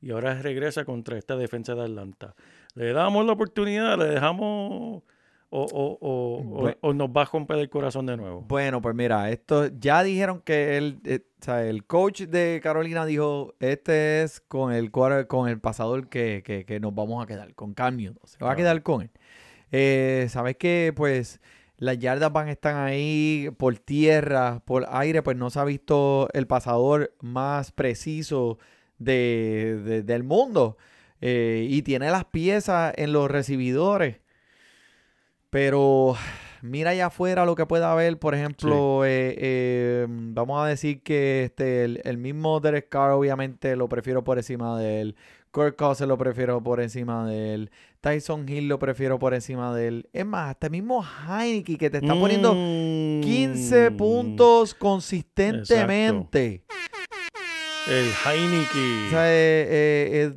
[0.00, 2.36] y ahora regresa contra esta defensa de Atlanta.
[2.74, 3.98] ¿Le damos la oportunidad?
[3.98, 5.02] ¿Le dejamos
[5.50, 8.42] o, o- o- o- nos va a romper el corazón de nuevo?
[8.42, 13.06] Bueno, pues mira, esto ya dijeron que el, eh, o sea, el coach de Carolina
[13.06, 17.54] dijo, este es con el con el pasador que, que- que nos vamos a quedar,
[17.54, 18.20] con Cam Newton.
[18.24, 19.10] Se va a quedar con él.
[19.72, 21.40] Eh, Sabes que pues
[21.76, 26.28] las yardas van a estar ahí por tierra, por aire, pues no se ha visto
[26.32, 28.58] el pasador más preciso
[28.98, 30.76] de- de- del mundo.
[31.20, 34.16] Eh, y tiene las piezas en los recibidores.
[35.50, 36.16] Pero
[36.62, 41.44] mira allá afuera lo que pueda haber, por ejemplo, eh, eh, vamos a decir que
[41.44, 45.16] este, el, el mismo Derek Carr obviamente lo prefiero por encima de él.
[45.50, 47.70] Kirk Cousins lo prefiero por encima de él.
[48.02, 50.08] Tyson Hill lo prefiero por encima de él.
[50.12, 56.64] Es más, hasta el mismo Heineke que te está poniendo 15 Mm, puntos consistentemente.
[57.88, 59.06] El Heineken.
[59.06, 60.34] O sea, eh, eh, eh,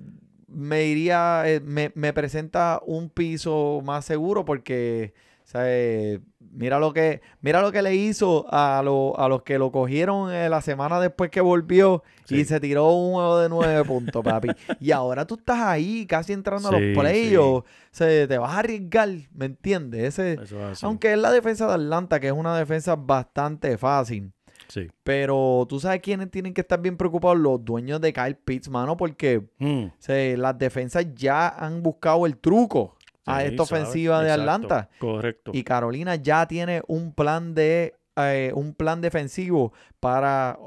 [0.53, 5.13] me iría, eh, me, me presenta un piso más seguro porque,
[5.53, 6.19] eh,
[6.53, 10.31] mira lo que, mira lo que le hizo a, lo- a los que lo cogieron
[10.33, 12.45] eh, la semana después que volvió y Sí.
[12.45, 14.49] se tiró un juego de nueve puntos, papi.
[14.79, 17.69] Y ahora tú estás ahí casi entrando a Sí, los playoffs.
[17.91, 20.03] Sea, te vas a arriesgar, ¿me entiendes?
[20.19, 20.85] Ese, Eso es así.
[20.85, 24.31] aunque es la defensa de Atlanta, que es una defensa bastante fácil.
[24.71, 24.89] Sí.
[25.03, 28.95] Pero tú sabes quiénes tienen que estar bien preocupados, los dueños de Kyle Pitts, mano,
[28.95, 34.29] porque Mm, sea, las defensas ya han buscado el truco a sí, esta ofensiva de
[34.29, 34.89] exacto, Atlanta.
[34.97, 35.51] Correcto.
[35.53, 40.57] Y Carolina ya tiene un plan de eh, un plan defensivo para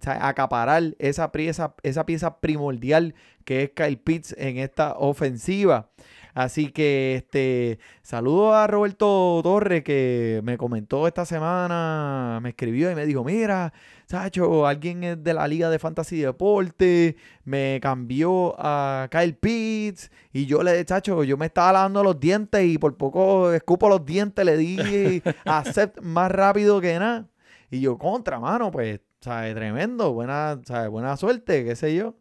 [0.00, 5.90] sea, acaparar esa pieza, esa pieza primordial que es Kyle Pitts en esta ofensiva.
[6.34, 12.94] Así que este saludo a Roberto Torres que me comentó esta semana, me escribió y
[12.94, 13.72] me dijo, mira,
[14.06, 20.46] Sacho, alguien es de la Liga de Fantasy Deporte me cambió a Kyle Pitts y
[20.46, 24.44] yo le, chacho, yo me estaba lavando los dientes y por poco escupo los dientes,
[24.44, 27.28] le di accept más rápido que nada.
[27.70, 29.54] Y yo, contra, mano, pues, ¿sabes?
[29.54, 30.90] Tremendo, buena, ¿sabes?
[30.90, 32.16] Buena suerte, qué sé yo.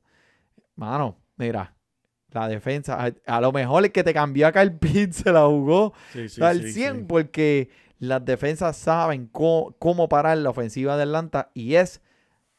[0.75, 1.75] Mano, mira,
[2.31, 5.45] la defensa, a, a lo mejor el que te cambió a Kyle Pitts se la
[5.47, 7.05] jugó Sí, sí, al sí, 100 sí.
[7.07, 12.01] porque las defensas saben cómo parar la ofensiva de Atlanta y es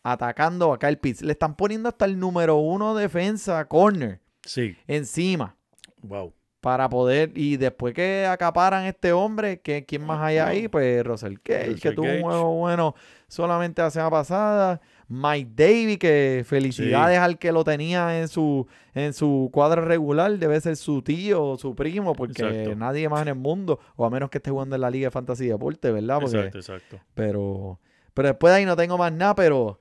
[0.02, 1.22] atacando a Kyle Pitts.
[1.22, 5.56] Le están poniendo hasta el número uno defensa corner Sí, encima
[6.02, 6.33] wow.
[6.61, 10.68] para poder y después que acaparan este hombre, que quién más hay ahí?
[10.68, 12.94] Pues Russell Cage, que tuvo un juego bueno
[13.28, 14.80] solamente la semana pasada.
[15.12, 20.61] Mike Davey, que felicidades al que lo tenía en su en su cuadra regular, debe
[20.61, 22.77] ser su tío o su primo, porque Exacto.
[22.77, 25.11] nadie más en el mundo, o a menos que esté jugando en la Liga de
[25.11, 26.20] Fantasy Deporte, ¿verdad?
[26.20, 27.01] Porque- Exacto, exacto.
[27.14, 27.81] pero,
[28.14, 29.81] pero después de ahí no tengo más nada, pero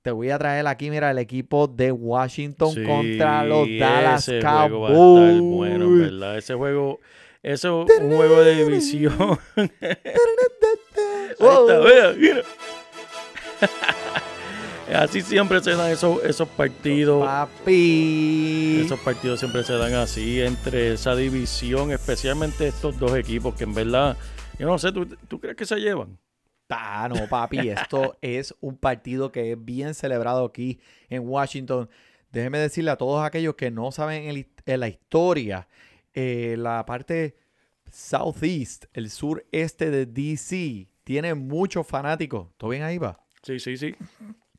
[0.00, 4.40] te voy a traer aquí, mira, el equipo de Washington Sí, contra los Dallas ese
[4.40, 4.70] Cowboys.
[4.94, 6.38] juego va a estar bueno, en ¿verdad?
[6.38, 7.00] Ese juego,
[7.42, 9.38] eso es un juego de división.
[9.56, 9.68] Ahí
[11.38, 12.42] está, vea, mira.
[14.92, 17.24] Así siempre se dan esos, esos partidos.
[17.24, 18.80] Papi.
[18.84, 23.74] Esos partidos siempre se dan así entre esa división, especialmente estos dos equipos que en
[23.74, 24.16] verdad,
[24.58, 26.18] yo no sé, ¿tú, tú crees que se llevan?
[26.68, 31.88] Ah, no, papi, esto es un partido que es bien celebrado aquí en Washington.
[32.30, 35.66] Déjeme decirle a todos aquellos que no saben el- en la historia,
[36.14, 37.36] eh, la parte
[37.90, 42.48] southeast, el sureste de DC, tiene muchos fanáticos.
[42.56, 43.18] ¿Todo bien ahí, va?
[43.42, 43.94] Sí, sí, sí.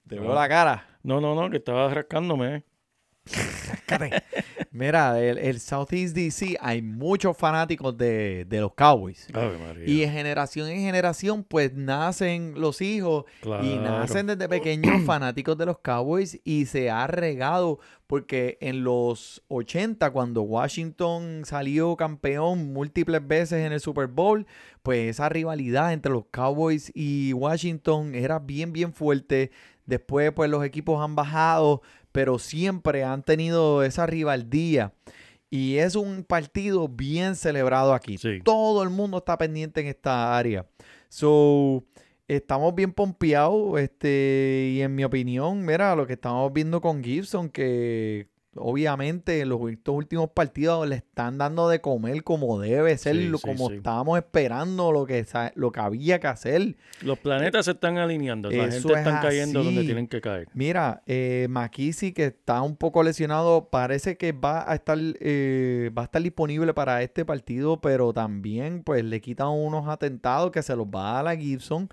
[0.08, 0.88] Te veo la cara.
[1.04, 2.63] No, no, no, que estaba rascándome.
[4.72, 9.28] Mira, el, el Southeast DC hay muchos fanáticos de, de los Cowboys.
[9.34, 9.84] María.
[9.88, 13.63] Y de generación en generación, pues nacen los hijos y Claro.
[13.82, 20.12] nacen desde pequeños fanáticos de los Cowboys y se ha regado porque en los 80,
[20.12, 24.46] cuando Washington salió campeón múltiples veces en el Super Bowl,
[24.84, 29.50] pues esa rivalidad entre los Cowboys y Washington era bien, bien fuerte.
[29.86, 34.93] Después, pues los equipos han bajado, pero siempre han tenido esa rivaldía.
[35.50, 38.17] Y es un partido bien celebrado aquí.
[38.17, 38.39] Sí.
[38.43, 40.65] Todo el mundo está pendiente en esta área.
[41.10, 41.84] So,
[42.28, 43.80] estamos bien pompeados.
[43.80, 49.50] Este, y en mi opinión, mira, lo que estamos viendo con Gibson, que obviamente en
[49.50, 53.48] los estos últimos partidos le están dando de comer como debe ser, Sí, lo- sí,
[53.48, 53.76] como sí.
[53.76, 56.76] estábamos esperando, lo que, lo que había que hacer.
[57.04, 60.48] Los planetas se están alineando, la Eso gente es están cayendo donde tienen que caer.
[60.54, 66.04] Mira, eh, McKissick que está un poco lesionado, parece que va a estar eh, va
[66.04, 70.76] a estar disponible para este partido, pero también pues le quitan unos atentados que se
[70.76, 71.89] los va a dar a Gibson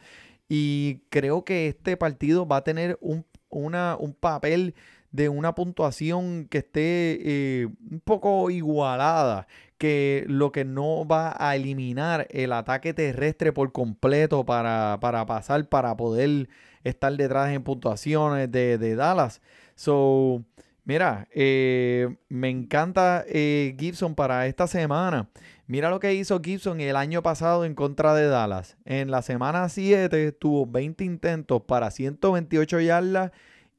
[0.49, 4.75] y creo que este partido va a tener un, una, un papel
[5.13, 9.47] de una puntuación que esté eh, un poco igualada,
[9.79, 15.69] que lo que no va a eliminar el ataque terrestre por completo para, para pasar,
[15.69, 16.49] para poder
[16.83, 19.43] estar detrás en puntuaciones de, de Dallas.
[19.75, 20.45] So,
[20.85, 25.29] mira, eh, me encanta eh, Gibson para esta semana.
[25.67, 28.77] Mira lo que hizo Gibson el año pasado en contra de Dallas.
[28.85, 33.31] En la semana 7 tuvo 20 intentos para 128 yardas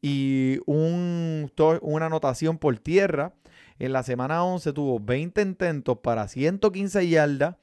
[0.04, 1.50] y un,
[1.82, 3.34] una anotación por tierra.
[3.80, 7.56] En la semana 11 tuvo 20 intentos para 115 yardas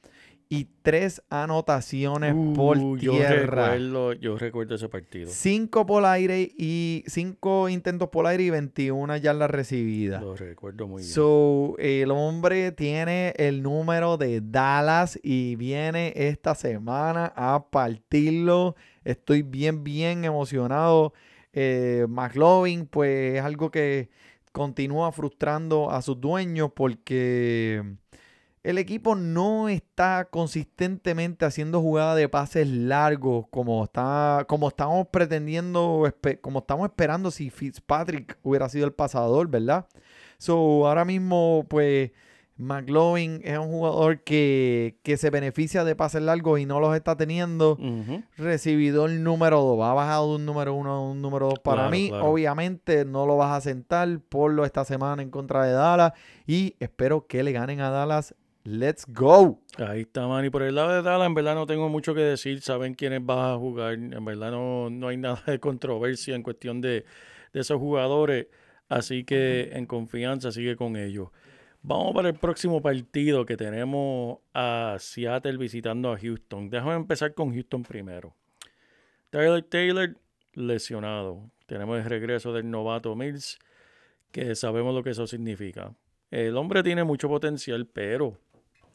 [0.49, 3.69] y 3 anotaciones por Uh, yo tierra.
[3.69, 5.29] recuerdo, yo recuerdo ese partido.
[5.31, 10.21] 5 por aire y 5 intentos por aire y 21 yardas recibidas.
[10.21, 11.13] Lo recuerdo muy bien.
[11.13, 18.75] So, el hombre tiene el número de Dallas y viene esta semana a partirlo.
[19.05, 21.13] Estoy bien, bien emocionado.
[21.53, 24.09] Eh, McLovin, pues es algo que
[24.51, 27.83] continúa frustrando a sus dueños porque
[28.63, 36.13] el equipo no está consistentemente haciendo jugadas de pases largos como, está, como estamos pretendiendo,
[36.41, 39.87] como estamos esperando si Fitzpatrick hubiera sido el pasador, ¿verdad?
[40.37, 42.11] So, ahora mismo, pues,
[42.57, 47.15] McLovin es un jugador que, que se beneficia de pases largos y no los está
[47.17, 47.71] teniendo.
[47.73, 48.23] Ujú.
[48.37, 49.79] Recibidor número 2.
[49.79, 52.09] Va bajado de un número 1 a un número 2 para Claro, mí.
[52.09, 52.25] claro.
[52.25, 54.07] Obviamente no lo vas a sentar.
[54.29, 56.13] Ponlo esta semana en contra de Dallas.
[56.45, 58.35] Y espero que le ganen a Dallas.
[58.63, 59.59] Let's go.
[59.79, 60.45] Ahí está, man.
[60.45, 62.61] Y por el lado de Dallas, en verdad no tengo mucho que decir.
[62.61, 63.93] Saben quiénes vas a jugar.
[63.93, 67.05] En verdad no, no hay nada de controversia en cuestión de,
[67.53, 68.47] de esos jugadores.
[68.87, 71.29] Así que en confianza sigue con ellos.
[71.83, 76.69] Vamos para el próximo partido que tenemos a Seattle visitando a Houston.
[76.69, 78.35] Déjame empezar con Houston primero.
[79.31, 80.15] Tyler Taylor
[80.53, 81.49] lesionado.
[81.65, 83.57] Tenemos el regreso del novato Mills,
[84.31, 85.93] que sabemos lo que eso significa.
[86.29, 88.37] El hombre tiene mucho potencial, pero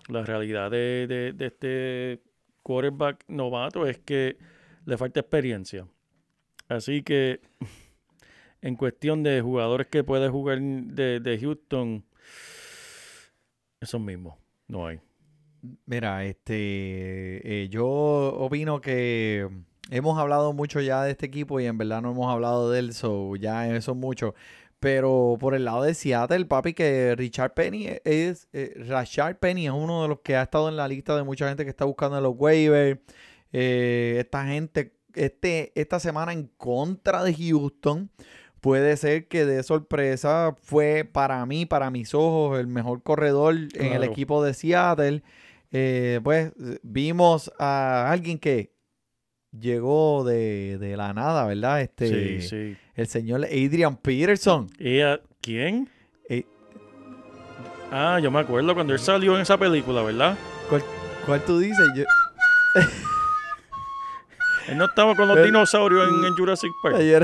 [0.08, 2.22] la realidad de, de- este
[2.62, 4.36] quarterback novato es que
[4.84, 5.86] le falta experiencia.
[6.68, 7.40] Así que
[8.62, 12.04] en cuestión de jugadores que puede jugar de, de Houston,
[13.80, 14.36] esos mismos,
[14.68, 15.00] no hay.
[15.84, 19.48] Mira, este, eh, yo opino que
[19.90, 22.94] hemos hablado mucho ya de este equipo y en verdad no hemos hablado de él,
[22.94, 24.34] so ya eso es mucho.
[24.78, 29.72] Pero por el lado de Seattle, papi, que Richard Penny es, eh, Rashard Penny es
[29.72, 32.18] uno de los que ha estado en la lista de mucha gente que está buscando
[32.18, 33.00] en los waivers.
[33.52, 38.10] Eh, esta gente, este, esta semana en contra de Houston,
[38.66, 43.92] puede ser que de sorpresa fue para mí, para mis ojos, el mejor corredor en
[43.92, 45.22] el equipo de Seattle.
[45.70, 46.52] Eh, pues
[46.82, 48.72] vimos a alguien que
[49.56, 51.80] llegó de, de la nada, ¿verdad?
[51.80, 52.76] Este, Sí, sí.
[52.96, 54.68] El señor Adrian Peterson.
[54.80, 55.88] ¿Y a quién?
[56.28, 56.44] Eh.
[57.92, 60.36] Ah, yo me acuerdo cuando él salió en esa película, ¿verdad?
[60.68, 60.82] ¿Cuál,
[61.24, 61.86] cuál tú dices?
[61.96, 62.04] Yo-
[64.68, 66.96] Él no estaba con los Pero- dinosaurios en, en Jurassic Park.
[66.96, 67.22] ayer,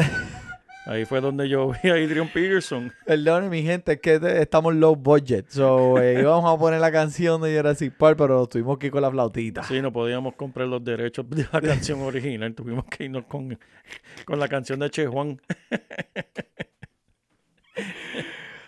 [0.85, 2.93] Ahí fue donde yo vi a Adrian Peterson.
[3.07, 5.49] perdone mi gente, es que estamos low budget.
[5.49, 9.03] So, eh, íbamos a poner la canción de Jurassic Park, pero tuvimos que ir con
[9.03, 9.63] la flautita.
[9.63, 12.53] Sí, no podíamos comprar los derechos de la canción original.
[12.55, 13.57] Tuvimos que irnos con,
[14.25, 15.41] con la canción de Che Juan.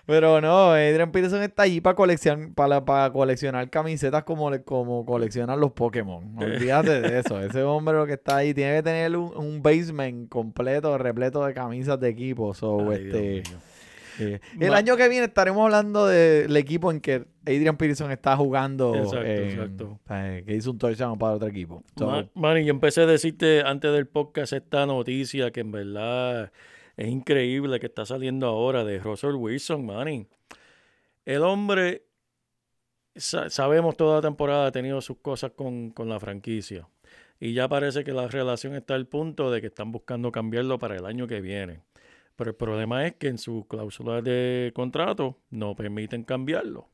[0.07, 5.59] Pero no, Adrian Peterson está allí para coleccionar, para, para coleccionar camisetas como, como coleccionan
[5.59, 6.37] los Pokémon.
[6.39, 7.41] Olvídate de eso.
[7.41, 11.55] Ese hombre lo que está ahí tiene que tener un, un basement completo, repleto de
[11.55, 12.53] camisas de equipo.
[12.53, 13.43] So, Ay, este,
[14.21, 18.95] eh, el año que viene estaremos hablando del equipo en que Adrian Peterson está jugando.
[18.95, 20.01] Exacto, en- exacto.
[20.11, 21.83] eh, que hizo un touchdown para otro equipo.
[21.97, 26.53] So, Ma- Manny, yo empecé a decirte antes del podcast esta noticia que en verdad
[26.97, 30.27] es increíble que está saliendo ahora de Russell Wilson, Manny.
[31.25, 32.05] El hombre,
[33.17, 36.89] sa- sabemos toda la temporada ha tenido sus cosas con, con la franquicia.
[37.41, 40.97] Y ya parece que la relación está al punto de que están buscando cambiarlo para
[40.97, 41.81] el año que viene.
[42.37, 46.89] Pero el problema es que en sus cláusulas de contrato no permiten cambiarlo.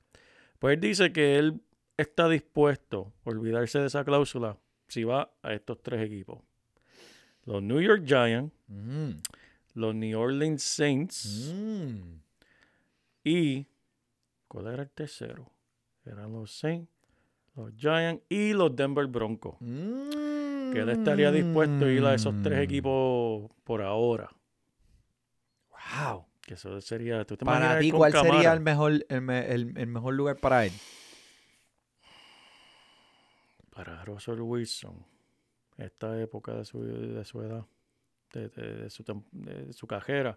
[0.59, 1.61] Pues él dice que él
[1.97, 6.41] está dispuesto a olvidarse de esa cláusula si va a estos tres equipos.
[7.45, 8.53] Los New York Giants,
[9.75, 12.01] los New Orleans Saints mm.
[13.25, 13.66] y...
[14.49, 15.51] ¿Cuál era el tercero?
[16.05, 16.91] Eran los Saints,
[17.55, 19.57] los Giants y los Denver Broncos.
[19.61, 22.62] Que él estaría dispuesto a ir a esos tres Mm.
[22.62, 24.29] equipos por ahora.
[25.71, 26.27] Wow.
[26.43, 27.25] Que eso sería...
[27.25, 28.35] ¿tú te Para ti, ¿cuál Camara?
[28.35, 30.73] sería el mejor, el, me- el- el mejor lugar para él?
[33.75, 35.05] Para Russell Wilson,
[35.79, 37.64] esta época de su, de su edad,
[38.33, 40.37] de, de- de su, de su cajera.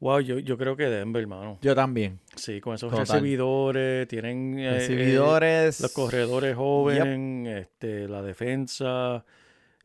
[0.00, 1.58] Wow, yo, yo creo que Denver, hermano.
[1.62, 2.18] Yo también.
[2.34, 3.06] Sí, con esos Total.
[3.06, 5.80] recibidores, tienen eh, eh, Recibidores.
[5.80, 9.24] los corredores jóvenes, este, la defensa.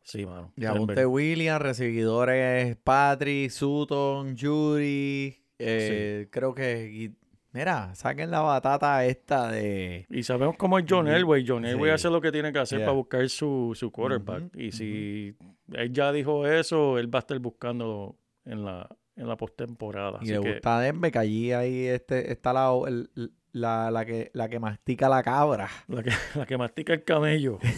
[0.02, 0.52] Sí, mano.
[0.56, 1.06] Denver.
[1.06, 5.36] Williams, recibidores Patrick, Sutton, Judy.
[5.58, 7.12] eh, Creo que.
[7.52, 10.06] Mira, saquen la batata esta de.
[10.10, 11.08] Y sabemos cómo es John.
[11.08, 11.44] Elway.
[11.46, 11.94] John Elway Sí.
[11.94, 12.86] hace lo que tiene que hacer Yeah.
[12.86, 14.54] para buscar su, su quarterback.
[14.56, 15.36] Y si
[15.72, 20.18] él ya dijo eso, él va a estar buscándolo en la, en la postemporada.
[20.22, 23.10] Y le que- gusta Denver, que allí ahí este, está la, el-
[23.52, 25.68] la, la que, la que mastica la cabra.
[25.88, 27.58] La que, la que mastica el camello.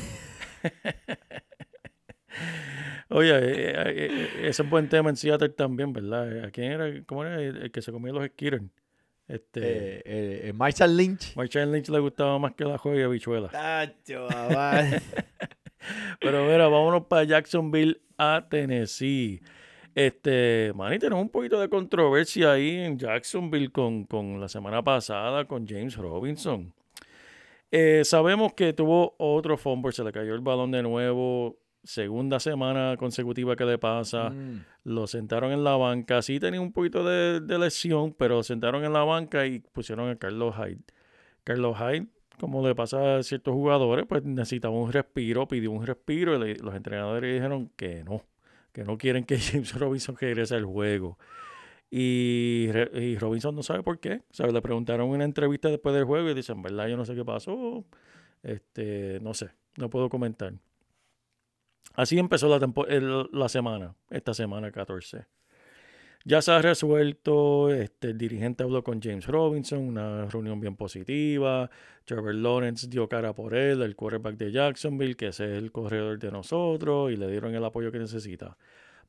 [3.08, 6.44] Oye, eh, eh, eh, ese es buen tema en Seattle también, ¿verdad?
[6.44, 7.02] ¿A quién era?
[7.06, 8.62] ¿Cómo era el, el que se comía los skitters?
[9.30, 11.36] Este, Eh, eh, eh, Marshall Lynch.
[11.36, 13.48] Marshall Lynch le gustaba más que la joya y habichuela.
[13.48, 14.26] Tacho.
[16.20, 19.40] Pero mira, vámonos para Jacksonville a Tennessee.
[19.94, 25.44] Este, Manny, tenemos un poquito de controversia ahí en Jacksonville con, con la semana pasada
[25.46, 26.72] con James Robinson.
[27.70, 31.56] Eh, sabemos que tuvo otro fumble, se le cayó el balón de nuevo.
[31.82, 34.30] Segunda semana consecutiva que le pasa.
[34.30, 34.64] Mm.
[34.84, 36.20] Lo sentaron en la banca.
[36.22, 40.08] Sí tenía un poquito de, de lesión, pero lo sentaron en la banca y pusieron
[40.10, 40.82] a Carlos Hyde.
[41.44, 42.06] Carlos Hyde,
[42.38, 46.62] como le pasa a ciertos jugadores, pues necesitaba un respiro, pidió un respiro y le-
[46.62, 48.22] los entrenadores dijeron que no,
[48.72, 51.18] que no quieren que James Robinson regrese al juego.
[51.90, 54.22] Y, y Robinson no sabe por qué.
[54.30, 57.04] O sea, le preguntaron en una entrevista después del juego y dicen, verdad, yo no
[57.04, 57.84] sé qué pasó.
[58.42, 60.52] Este, no sé, no puedo comentar.
[61.94, 65.26] Así empezó la, semana, esta semana 14.
[66.24, 71.70] Ya se ha resuelto, este, el dirigente habló con James Robinson, una reunión bien positiva.
[72.04, 76.30] Trevor Lawrence dio cara por él, el quarterback de Jacksonville, que es el corredor de
[76.30, 78.56] nosotros, y le dieron el apoyo que necesita.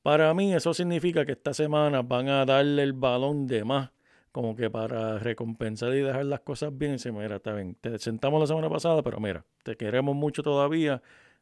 [0.01, 3.91] Para mí eso significa que esta semana van a darle el balón de más,
[4.31, 6.91] como que para recompensar y dejar las cosas bien.
[6.91, 10.41] Y decir, mira, está bien, te sentamos la semana pasada, pero mira, te queremos mucho
[10.43, 11.01] todavía,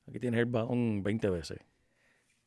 [0.09, 1.59] aquí tienes el balón 20 veces.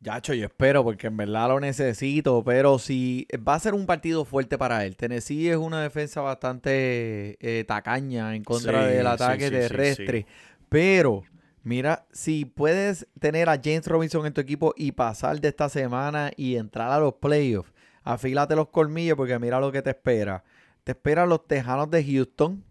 [0.00, 4.24] Yacho, yo espero porque en verdad lo necesito, pero si va a ser un partido
[4.24, 4.96] fuerte para él.
[4.96, 10.26] Tennessee es una defensa bastante eh, tacaña en contra Sí, del ataque sí, sí, terrestre,
[10.68, 11.22] Pero,
[11.62, 16.32] mira, si puedes tener a James Robinson en tu equipo y pasar de esta semana
[16.36, 20.42] y entrar a los playoffs, afílate los colmillos porque mira lo que te espera.
[20.82, 22.64] Te esperan los Tejanos de Houston.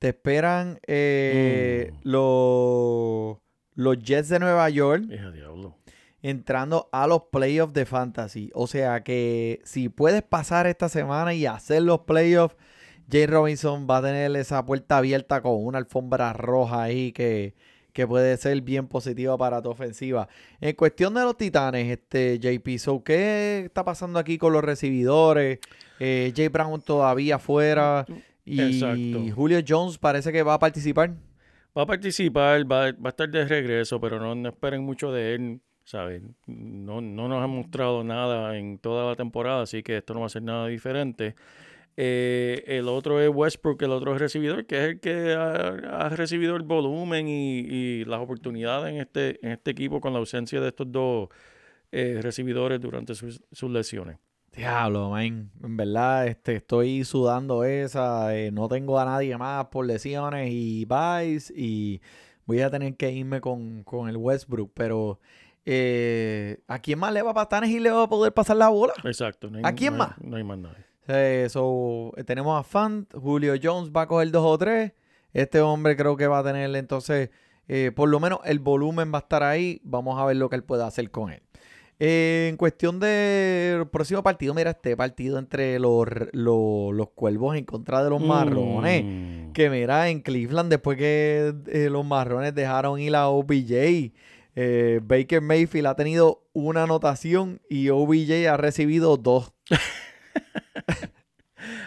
[0.00, 1.98] Te esperan eh, Mm.
[2.02, 3.36] los,
[3.74, 5.76] los Jets de Nueva York diablo.
[6.22, 8.50] entrando a los playoffs de fantasy.
[8.54, 12.56] O sea que si puedes pasar esta semana y hacer los playoffs,
[13.10, 17.54] Jay Robinson va a tener esa puerta abierta con una alfombra roja ahí que,
[17.92, 20.28] que puede ser bien positiva para tu ofensiva.
[20.60, 25.58] En cuestión de los titanes, este JP, so, ¿qué está pasando aquí con los recibidores?
[25.98, 28.06] Eh, Jay Brown todavía fuera
[28.44, 29.34] y Exacto.
[29.34, 31.12] Julio Jones parece que va a participar.
[31.76, 35.60] Va a participar, va, va a estar de regreso, pero no, esperen mucho de él,
[35.84, 36.22] ¿sabes?
[36.46, 40.26] No, no nos ha mostrado nada en toda la temporada, así que esto no va
[40.26, 41.34] a ser nada diferente.
[41.96, 46.56] Eh, el otro es Westbrook, el otro es recibidor, que es el que ha, recibido
[46.56, 50.68] el volumen y, y las oportunidades en este, en este equipo con la ausencia de
[50.68, 51.28] estos dos
[51.90, 54.18] eh, recibidores durante sus, sus lesiones.
[54.54, 55.50] Diablo, man.
[55.62, 58.36] En verdad, este, estoy sudando esa.
[58.36, 61.52] eh, no tengo a nadie más por lesiones y Vice.
[61.56, 62.00] Y
[62.44, 64.70] voy a tener que irme con, con el Westbrook.
[64.74, 65.20] Pero,
[65.64, 68.68] eh, ¿a quién más le va a pasar y le va a poder pasar la
[68.68, 68.92] bola?
[69.04, 69.48] Exacto.
[69.50, 70.18] No hay- ¿A quién no hay- más?
[70.20, 70.84] No hay más nadie.
[71.08, 73.12] Eh, so, tenemos a Fant.
[73.14, 74.92] Julio Jones va a coger dos o tres.
[75.32, 77.30] Este hombre creo que va a tener entonces,
[77.68, 79.80] eh, por lo menos el volumen va a estar ahí.
[79.82, 81.42] Vamos a ver lo que él puede hacer con él.
[82.04, 87.64] Eh, en cuestión del próximo partido, mira, este partido entre los, los, los cuervos en
[87.64, 89.04] contra de los marrones.
[89.04, 89.52] Mm.
[89.52, 94.10] Que mira, en Cleveland, después que eh, los marrones dejaron ir a OBJ,
[94.56, 99.52] eh, Baker Mayfield ha tenido una anotación y OBJ ha recibido dos.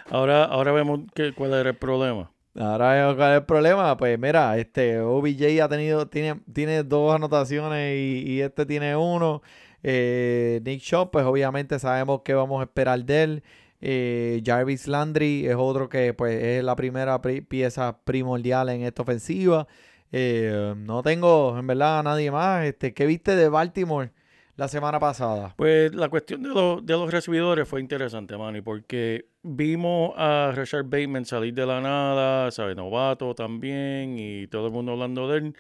[0.10, 2.32] Ahora, ahora vemos que, cuál era el problema.
[2.58, 3.98] Ahora, ¿cuál es el problema?
[3.98, 9.42] Pues mira, este OBJ ha tenido, tiene, tiene dos anotaciones y, y este tiene uno.
[9.88, 13.44] Eh, Nick Shaw, pues obviamente sabemos que vamos a esperar de él.
[13.82, 19.04] Eh, Jarvis Landry es otro que pues es la primera pri- pieza primordial en esta
[19.04, 19.68] ofensiva.
[20.12, 22.66] Eh, no tengo en verdad a nadie más.
[22.66, 24.10] Este, ¿Qué viste de Baltimore
[24.56, 25.54] la semana pasada?
[25.56, 30.86] Pues la cuestión de, los de los recibidores fue interesante, Manny, porque vimos a Richard
[30.86, 32.76] Bateman salir de la nada, ¿sabes?
[32.76, 35.56] Novato también, y todo el mundo hablando de él.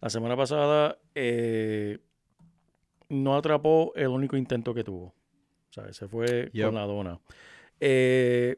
[0.00, 1.98] La semana pasada eh,
[3.08, 5.14] no atrapó el único intento que tuvo.
[5.70, 5.96] ¿Sabes?
[5.96, 6.66] Se fue Yep.
[6.66, 7.20] con la dona.
[7.80, 8.56] Eh,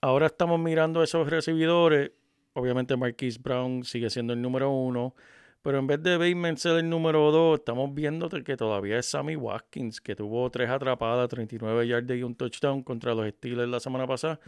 [0.00, 2.12] ahora estamos mirando esos recibidores.
[2.52, 5.14] Obviamente Marquise Brown sigue siendo el número uno.
[5.62, 9.36] Pero en vez de Bateman ser el número dos, estamos viendo que todavía es Sammy
[9.36, 14.06] Watkins, que tuvo tres atrapadas, 39 yardas y un touchdown contra los Steelers la semana
[14.06, 14.40] pasada.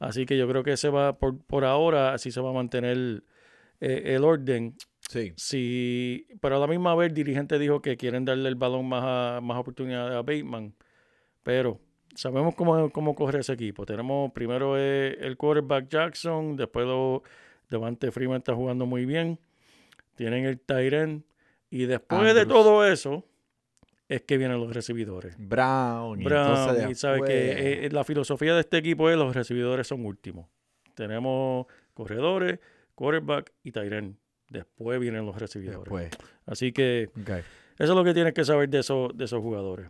[0.00, 3.22] Así que yo creo que ese va, por, por ahora, así se va a mantener
[3.80, 4.74] eh, el orden.
[5.08, 5.32] Sí.
[5.36, 9.02] Sí, pero a la misma vez el dirigente dijo que quieren darle el balón más,
[9.04, 10.74] a- más oportunidad a Bateman.
[11.42, 11.80] Pero
[12.14, 13.86] sabemos cómo, cómo corre ese equipo.
[13.86, 17.22] Tenemos primero eh, el quarterback Jackson, después lo,
[17.70, 19.38] Devante Freeman está jugando muy bien.
[20.16, 21.24] Tienen el Tyren.
[21.70, 23.24] Y después de todo eso,
[24.08, 25.34] es que vienen los recibidores.
[25.38, 26.20] Brown.
[26.20, 30.04] y Brown, y sabe que eh, la filosofía de este equipo es los recibidores son
[30.06, 30.46] últimos.
[30.94, 32.58] Tenemos corredores,
[32.94, 34.16] quarterback y Tyren.
[34.48, 35.80] Después vienen los recibidores.
[35.80, 36.10] Después.
[36.46, 37.44] Así que eso
[37.78, 39.88] es lo que tienes que saber de esos, de esos jugadores.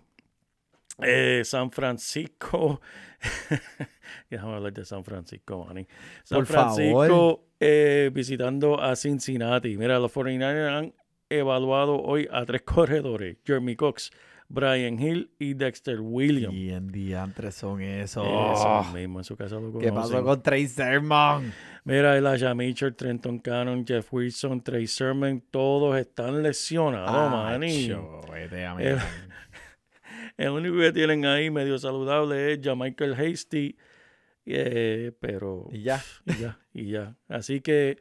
[1.03, 2.81] Eh, San Francisco.
[4.31, 5.87] Déjame hablar de San Francisco, Manny.
[6.25, 6.47] San Por.
[6.47, 9.77] Francisco eh, visitando a Cincinnati.
[9.77, 10.95] Mira, los 49ers han
[11.29, 14.11] evaluado hoy a tres corredores: Jeremy Cox,
[14.49, 16.55] Brian Hill y Dexter Williams.
[16.55, 18.25] Y en diantres son esos.
[18.27, 21.53] Eso mismo, en su casa lo ¿Qué pasó con Trey Sermon?
[21.85, 27.87] Mira, Elijah Mitchell, Trenton Cannon, Jeff Wilson, Trey Sermon, todos están lesionados, Manny.
[27.87, 28.99] Acho, vete a El-.
[30.37, 33.77] El único que tienen ahí medio saludable es Michael Hasty.
[34.45, 35.69] eh, pero.
[35.73, 36.03] Y ya.
[36.27, 37.17] Y ya, y ya.
[37.29, 37.99] Así que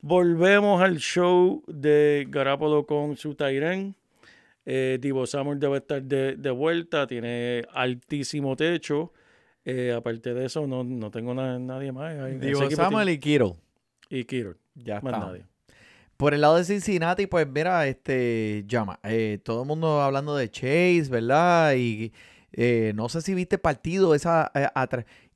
[0.00, 3.96] volvemos al show de Garapolo con su Tyren.
[4.66, 9.12] Eh, Divo Samuel debe estar de, de vuelta, tiene altísimo techo.
[9.64, 12.14] Eh, aparte de eso, no, no tengo na- nadie más.
[12.40, 13.54] Digo, equipo Samuel y Kittle.
[14.10, 15.26] y Kittle, Ya más está.
[15.26, 15.44] nadie.
[16.16, 20.50] Por el lado de Cincinnati, pues mira, este, llama, eh, todo el mundo hablando de
[20.50, 21.74] Chase, ¿verdad?
[21.76, 22.12] Y
[22.52, 24.66] eh, no sé si viste el partido, esa, eh,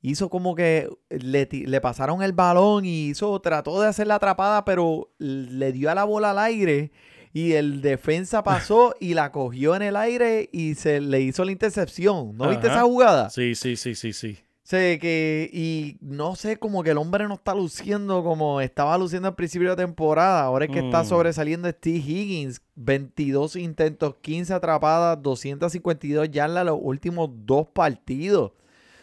[0.01, 4.65] hizo como que le, le pasaron el balón y hizo, trató de hacer la atrapada,
[4.65, 6.91] pero le dio a la bola al aire
[7.33, 11.51] y el defensa pasó y la cogió en el aire y se le hizo la
[11.51, 12.35] intercepción.
[12.37, 13.29] ¿No viste esa jugada?
[13.29, 14.37] Sí, sí, sí, sí, sí.
[14.63, 19.27] sé que, y no sé, como que el hombre no está luciendo como estaba luciendo
[19.27, 20.43] al principio de la temporada.
[20.43, 21.05] Ahora es que está Mm.
[21.07, 22.61] sobresaliendo Steve Higgins.
[22.75, 28.53] 22 intentos, 15 atrapadas, 252 yardas los últimos dos partidos.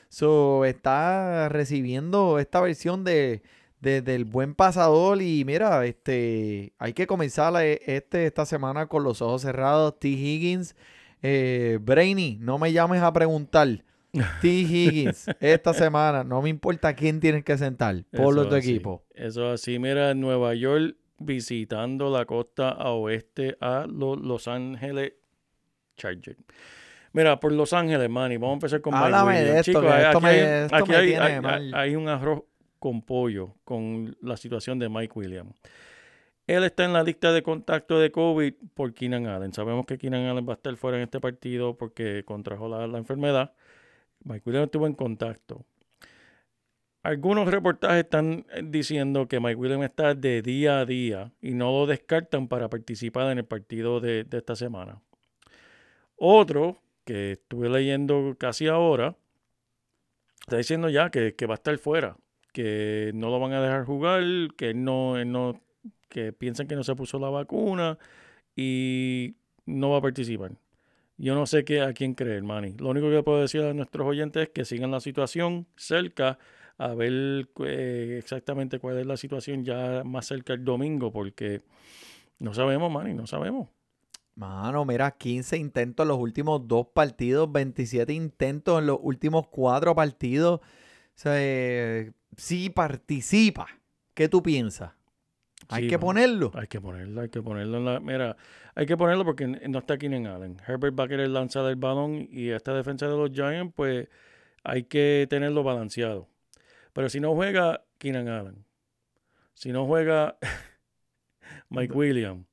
[0.08, 3.42] So, está recibiendo esta versión de,
[3.80, 5.20] de- del buen pasador.
[5.22, 9.98] Y mira, este, hay que comenzar la- este, esta semana con los ojos cerrados.
[9.98, 10.08] T.
[10.08, 10.74] Higgins,
[11.22, 13.68] eh, Brainy, no me llames a preguntar.
[14.40, 14.48] T.
[15.22, 19.04] Higgins, esta semana, no me importa quién tienes que sentar por los tu equipo.
[19.14, 25.12] Eso así, mira, Nueva York visitando la costa a oeste a los Los Ángeles
[25.96, 26.38] Chargers.
[27.12, 29.88] Mira, por Los Ángeles, Manny, vamos a empezar con Mike Háblame de esto, Chicos, que
[30.02, 31.74] esto aquí me- hay- esto aquí me hay- tiene hay- mal.
[31.74, 32.42] hay un arroz
[32.78, 35.54] con pollo con la situación de Mike Williams.
[36.46, 39.52] Él está en la lista de contacto de COVID por Keenan Allen.
[39.52, 43.52] Sabemos que Keenan Allen va a estar fuera en este partido porque contrajo la, enfermedad.
[44.24, 45.66] Mike Williams estuvo en contacto.
[47.02, 51.70] Algunos reportajes están eh, diciendo que Mike Williams está de día a día y no
[51.70, 55.02] lo descartan para participar en el partido de, de esta semana.
[56.16, 59.16] Otro que estuve leyendo casi ahora
[60.40, 62.16] está diciendo ya que, que va a estar fuera,
[62.52, 64.22] que no lo van a dejar jugar,
[64.56, 65.60] que él no, él no,
[66.08, 67.98] que piensan que no se puso la vacuna
[68.56, 69.36] y
[69.66, 70.52] no va a participar.
[71.16, 72.74] Yo no sé qué, a quién creer, Manny.
[72.78, 76.38] Lo único que puedo decir a nuestros oyentes es que sigan la situación cerca,
[76.78, 81.62] a ver eh, exactamente cuál es la situación ya más cerca el domingo, porque
[82.38, 83.68] no sabemos, Manny, no sabemos.
[84.36, 89.96] Mano, mira, 15 intentos en los últimos dos partidos, 27 intentos en los últimos cuatro
[89.96, 90.60] partidos.
[90.60, 90.62] O
[91.16, 93.66] sea, eh, si participa,
[94.14, 94.92] ¿qué tú piensas?
[95.68, 96.50] Hay Sí, que ponerlo.
[96.54, 98.00] Hay que ponerlo, hay que ponerlo en la.
[98.00, 98.36] Mira,
[98.74, 100.56] hay que ponerlo porque no está Keenan Allen.
[100.66, 104.08] Herbert va a querer lanzar el balón y esta defensa de los Giants, pues
[104.64, 106.28] hay que tenerlo balanceado.
[106.94, 108.64] Pero si no juega Keenan Allen,
[109.54, 110.38] si no juega
[111.70, 112.46] Mike Williams,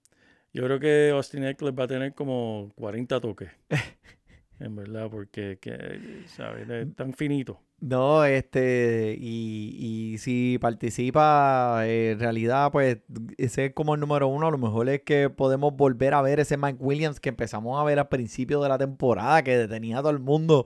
[0.53, 3.51] yo creo que Austin Eckler va a tener como 40 toques.
[4.59, 6.69] en verdad, porque que, ¿sabes?
[6.69, 7.61] Es tan finito.
[7.81, 12.99] No, este, y, y si participa, eh, en realidad, pues,
[13.37, 14.47] ese es como el número uno.
[14.47, 17.83] A lo mejor es que podemos volver a ver ese Mike Williams que empezamos a
[17.83, 20.65] ver al principio de la temporada, que detenía a todo el mundo.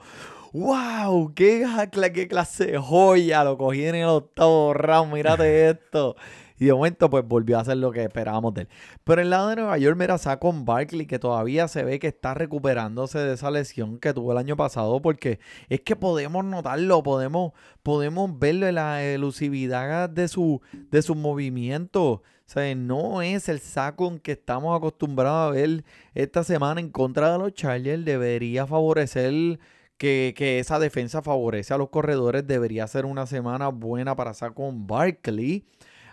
[0.53, 1.33] ¡Wow!
[1.35, 1.65] ¡Qué,
[2.13, 3.43] qué clase de joya!
[3.43, 6.15] Lo cogí en el octavo round, mírate esto.
[6.59, 8.67] Y de momento, pues volvió a hacer lo que esperábamos de él.
[9.03, 12.33] Pero el lado de Nueva York, mira, con Barkley, que todavía se ve que está
[12.33, 15.39] recuperándose de esa lesión que tuvo el año pasado, porque
[15.69, 22.19] es que podemos notarlo, podemos, podemos verlo en la elusividad de su, de sus movimientos.
[22.49, 25.83] O sea, no es el saco que estamos acostumbrados a ver
[26.15, 28.03] esta semana en contra de los Chargers.
[28.03, 29.59] Debería favorecer
[29.97, 32.47] que, que esa defensa favorece a los corredores.
[32.47, 35.63] Debería ser una semana buena para Saquon Barkley.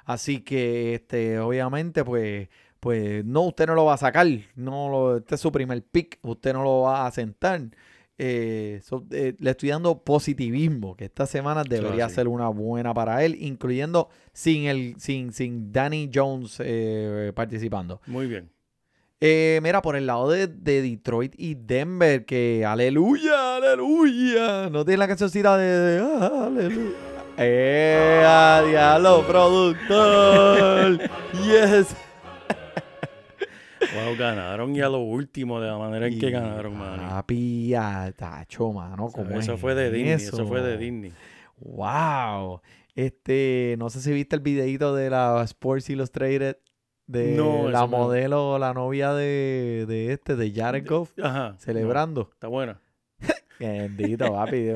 [0.07, 2.49] Así que, este, obviamente, pues,
[2.81, 4.27] pues, no, usted no lo va a sacar.
[4.55, 6.19] No lo, este es su primer pick.
[6.23, 7.61] Usted no lo va a sentar.
[8.19, 13.23] Eh, so- eh, le estoy dando positivismo, que esta semana debería ser una buena para
[13.25, 18.01] él, incluyendo sin el, sin, sin Danny Jones eh, participando.
[18.07, 18.49] Muy bien.
[19.21, 24.71] Eh, mira, por el lado de, de Detroit y Denver, que aleluya, aleluya.
[24.71, 27.16] No tiene la cancioncita de, de ah, aleluya.
[27.39, 30.99] ¡Eh, a diablo, productor!
[31.45, 31.95] ¡Yes!
[33.95, 37.05] Wow, ganaron y a lo último de la manera en que ganaron, Manny.
[37.09, 39.09] Papi, ah, tacho, mano.
[39.13, 40.37] ¿cómo Eso es fue de Disney, eso?
[40.37, 41.13] eso fue de Disney.
[41.59, 42.61] ¡Wow!
[42.95, 46.57] Este, no sé si viste el videito de la Sports Illustrated
[47.07, 51.51] de No, la modelo, la novia de, de este, de Jared Goff, Ajá.
[51.53, 52.31] no, celebrando.
[52.33, 52.81] está buena.
[53.59, 54.69] Bendito, papi.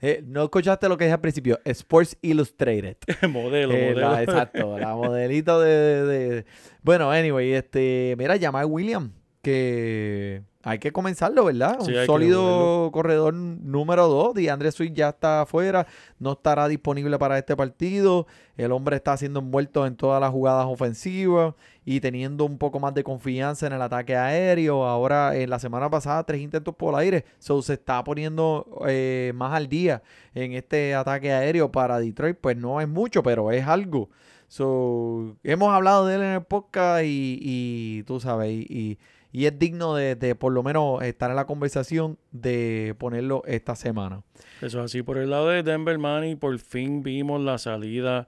[0.00, 1.60] eh, no escuchaste lo que dije al principio.
[1.64, 2.96] Sports Illustrated.
[3.28, 4.10] modelo, Eh, modelo.
[4.10, 6.44] la- exacto, la modelito de, de- de-
[6.82, 8.14] Bueno, anyway, este...
[8.18, 9.10] Mira, Jamal Williams,
[9.42, 11.78] que hay que comenzarlo, ¿verdad?
[11.80, 14.34] Sí, Un sólido corredor número 2.
[14.34, 15.86] DeAndre Swift ya está afuera,
[16.18, 18.26] no estará disponible para este partido.
[18.56, 21.54] El hombre está siendo envuelto en todas las jugadas ofensivas
[21.84, 24.84] y teniendo un poco más de confianza en el ataque aéreo.
[24.84, 27.24] Ahora, en la semana pasada, tres intentos por aire.
[27.38, 30.02] So, se está poniendo eh, más al día
[30.34, 32.36] en este ataque aéreo para Detroit.
[32.40, 34.10] Pues no es mucho, pero es algo.
[34.46, 38.98] So, hemos hablado de él en el podcast y, y tú sabes, y, y-
[39.32, 43.74] y es digno de, de por lo menos estar en la conversación de ponerlo esta
[43.74, 44.22] semana.
[44.60, 45.02] Eso es así.
[45.02, 48.26] Por el lado de Denver, Manny, por fin vimos la salida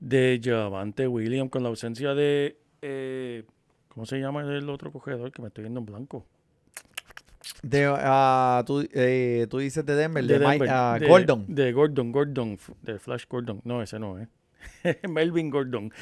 [0.00, 2.56] de Javante Williams con la ausencia de.
[2.82, 3.44] eh,
[3.88, 5.32] ¿Cómo se llama el otro cogedor?
[5.32, 6.24] Que me estoy viendo en blanco.
[7.62, 11.44] De, ah, tú, eh, tú dices de Denver, de, de Mike- ah, de- Gordon.
[11.48, 13.60] De Gordon, Gordon, de Flash Gordon.
[13.64, 14.28] No, ese no es.
[15.08, 15.92] Melvin Gordon.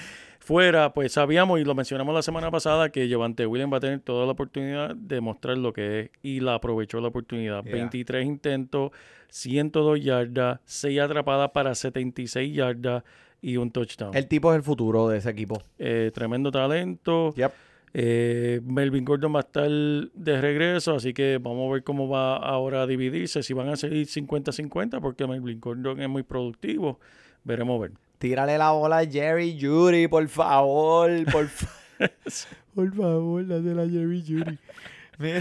[0.49, 4.01] Fuera, pues sabíamos y lo mencionamos la semana pasada que Javante Williams va a tener
[4.01, 7.63] toda la oportunidad de mostrar lo que es y la aprovechó la oportunidad.
[7.65, 7.75] Yeah.
[7.75, 8.93] 23 intentos,
[9.29, 13.05] 102 yardas, 6 atrapadas para 76 yardas
[13.43, 14.17] y un touchdown.
[14.17, 15.63] El tipo es el futuro de ese equipo.
[15.79, 17.35] Eh, tremendo talento.
[17.35, 17.53] Yep.
[17.93, 22.39] Eh, Melvin Gordon va a estar de regreso, así que vamos a ver cómo va
[22.39, 23.43] ahora a dividirse.
[23.43, 27.01] Si van a seguir 50-50, porque Melvin Gordon es muy productivo.
[27.45, 28.08] Veremos a ver.
[28.19, 31.75] Tírale la bola a Jerry Judy, por favor, por favor.
[32.75, 34.59] por favor, dale la Jerry Judy.
[35.19, 35.41] Mira,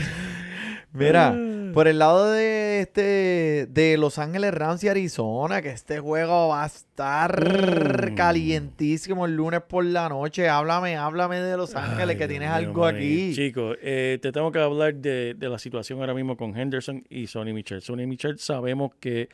[0.92, 1.72] mira, Ah.
[1.72, 6.64] por el lado de este de Los Ángeles Rams y Arizona, que este juego va
[6.64, 8.16] a estar Mm.
[8.16, 10.50] calientísimo el lunes por la noche.
[10.50, 13.34] Háblame, háblame de Los Ángeles, Ay, que tienes algo aquí.
[13.36, 17.28] Chicos, eh, te tengo que hablar de, de la situación ahora mismo con Henderson y
[17.28, 17.84] Sonny Michel.
[17.84, 19.30] Sonny Michel sabemos que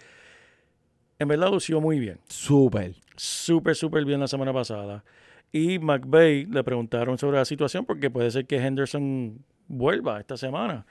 [1.20, 2.20] en verdad lució muy bien.
[2.28, 2.96] Súper.
[3.16, 5.04] Súper, súper bien la semana pasada.
[5.52, 10.86] Y McVeigh le preguntaron sobre la situación porque puede ser que Henderson vuelva esta semana.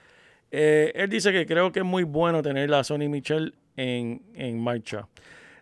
[0.50, 4.60] Eh, él dice que creo que es muy bueno tener a Sonny Michel en, en
[4.60, 5.08] marcha.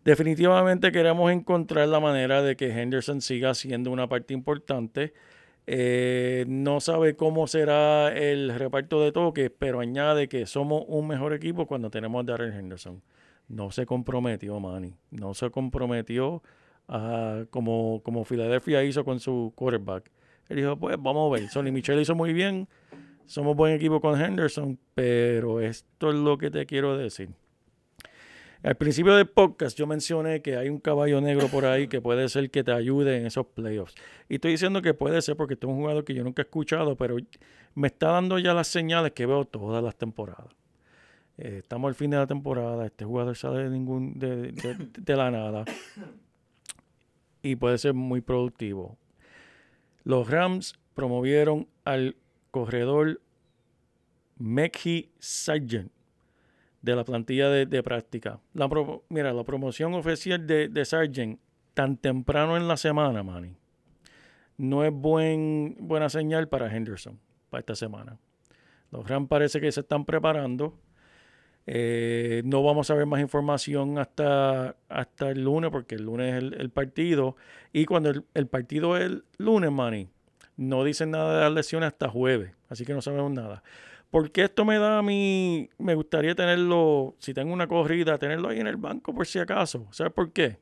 [0.05, 5.13] Definitivamente queremos encontrar la manera de que Henderson siga siendo una parte importante.
[5.67, 11.33] Eh, no sabe cómo será el reparto de toques, pero añade que somos un mejor
[11.33, 13.03] equipo cuando tenemos a Darrell Henderson.
[13.51, 14.95] No se comprometió, Manny.
[15.11, 16.43] No se comprometió
[16.89, 20.11] a- como, como Filadelfia hizo con su quarterback.
[20.49, 21.49] Él dijo, pues vamos a ver.
[21.49, 22.69] Sonny Michel hizo muy bien.
[23.27, 27.31] Somos buen equipo con Henderson, pero esto es lo que te quiero decir.
[28.63, 32.29] Al principio del podcast yo mencioné que hay un caballo negro por ahí que puede
[32.29, 33.95] ser que te ayude en esos playoffs.
[34.29, 36.45] Y estoy diciendo que puede ser porque este es un jugador que yo nunca he
[36.45, 37.17] escuchado, pero
[37.75, 40.53] me está dando ya las señales que veo todas las temporadas.
[41.39, 45.17] Eh, estamos al fin de la temporada, este jugador sale de, ningún, de, de- de
[45.17, 45.65] la nada
[47.43, 48.99] y puede ser muy productivo.
[50.05, 52.17] Los Rams promovieron al
[52.51, 53.21] corredor
[54.39, 55.91] Mekhi Sargent
[56.83, 58.41] de la plantilla de, de práctica.
[58.55, 61.39] La pro- mira, la promoción oficial de, de Sargent
[61.75, 63.55] tan temprano en la semana, Manny,
[64.59, 67.19] no es buen, buena señal para Henderson
[67.51, 68.19] para esta semana.
[68.91, 70.79] Los Rams parece que se están preparando.
[71.73, 76.59] Eh, no vamos a ver más información hasta, hasta el lunes, porque el lunes es
[76.59, 77.37] el, partido.
[77.73, 80.09] Y cuando el, partido es el lunes, Manny,
[80.57, 82.51] no dicen nada de las lesiones hasta jueves.
[82.69, 83.63] Así que no sabemos nada.
[84.11, 88.59] Porque esto me da a mí, me gustaría tenerlo, si tengo una corrida, tenerlo ahí
[88.59, 89.87] en el banco por si acaso.
[89.93, 90.59] ¿Sabes por qué?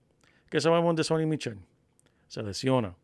[0.50, 1.56] ¿Qué sabemos de Sonny Michel?
[2.26, 2.94] Se lesiona.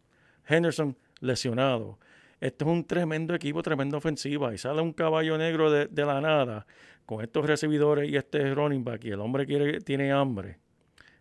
[0.47, 1.99] Henderson lesionado.
[2.45, 4.53] Este es un tremendo equipo, tremenda ofensiva.
[4.53, 6.67] Y sale un caballo negro de, de la nada
[7.07, 9.03] con estos recibidores y este running back.
[9.05, 10.59] Y el hombre quiere, tiene hambre.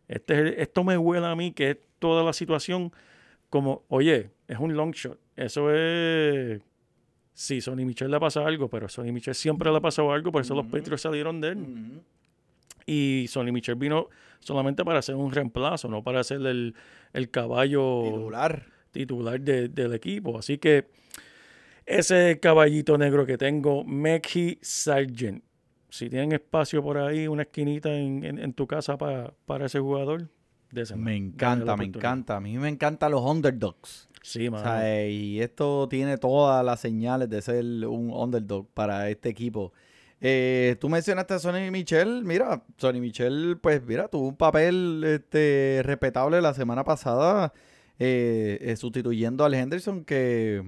[0.09, 2.91] Este esto me huele a mí que es toda la situación
[3.49, 5.17] como, oye, es un long shot.
[5.37, 6.61] Eso es.
[7.33, 10.41] Sí, Sonny Michel le pasa algo, pero Sonny Michel siempre le ha pasado algo, por
[10.41, 12.01] eso los Patriots salieron de él.
[12.85, 14.09] Y Sonny Michel vino
[14.39, 16.75] solamente para hacer un reemplazo, no para ser el,
[17.13, 18.65] el caballo Titular.
[18.93, 20.37] Titular de- del equipo.
[20.39, 20.85] Así que
[21.85, 25.43] ese caballito negro que tengo, Mekhi Sargent.
[25.89, 29.79] Si tienen espacio por ahí, una esquinita en, en- en tu casa pa- para ese
[29.79, 30.29] jugador,
[30.71, 31.03] désenla.
[31.05, 32.37] Me encanta, me encanta.
[32.37, 34.09] A mí me encantan los underdogs.
[34.23, 34.63] Sí, O mano.
[34.63, 39.73] sea, eh, y esto tiene todas las señales de ser un underdog para este equipo.
[40.21, 42.23] Eh, tú mencionaste a Sonny Michel.
[42.23, 47.51] Mira, Sonny Michel, pues mira, tuvo un papel este, respetable la semana pasada
[47.99, 50.63] eh, eh, sustituyendo al Henderson que,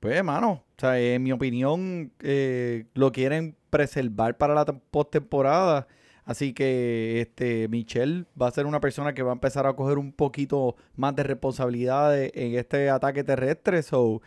[0.00, 5.86] pues hermano, o sea, en mi opinión eh, lo quieren preservar para la tem- postemporada.
[6.24, 9.98] Así que este Michel va a ser una persona que va a empezar a coger
[9.98, 13.82] un poquito más de responsabilidad de- en este ataque terrestre.
[13.82, 14.22] So,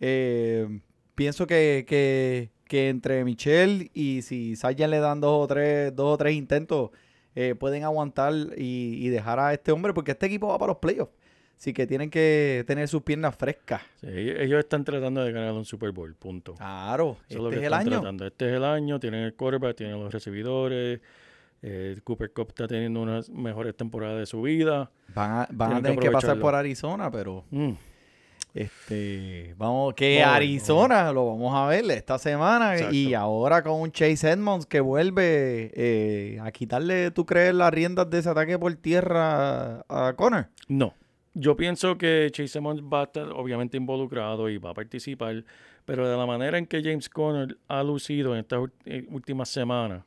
[0.00, 0.80] eh,
[1.14, 6.14] pienso que, que, que entre Michel y si Sargent le dan dos o tres, dos
[6.14, 6.90] o tres intentos,
[7.34, 11.12] eh, pueden aguantar y dejar a este hombre, porque este equipo va para los playoffs.
[11.58, 13.82] Así que tienen que tener sus piernas frescas.
[14.00, 16.54] Sí, ellos están tratando de ganar un Super Bowl, punto.
[16.54, 17.90] Claro, Eso es lo este que es el año.
[17.90, 18.26] tratando.
[18.26, 21.00] Este es el año, tienen el quarterback, tienen los recibidores.
[21.60, 24.88] eh, Cooper Cup está teniendo unas mejores temporadas de su vida.
[25.12, 27.72] Van a, van a que tener que pasar por Arizona, pero Mm.
[28.54, 32.94] Este, vamos, que Arizona lo vamos a ver esta semana Exacto.
[32.94, 38.08] y ahora con un Chase Edmonds que vuelve eh, a quitarle, ¿tú crees, las riendas
[38.08, 40.48] de ese ataque por tierra a Connor?
[40.66, 40.94] No.
[41.40, 45.44] Yo pienso que Chase va a estar obviamente involucrado y va a participar,
[45.84, 50.02] pero de la manera en que James Conner ha lucido en estas eh, últimas semanas,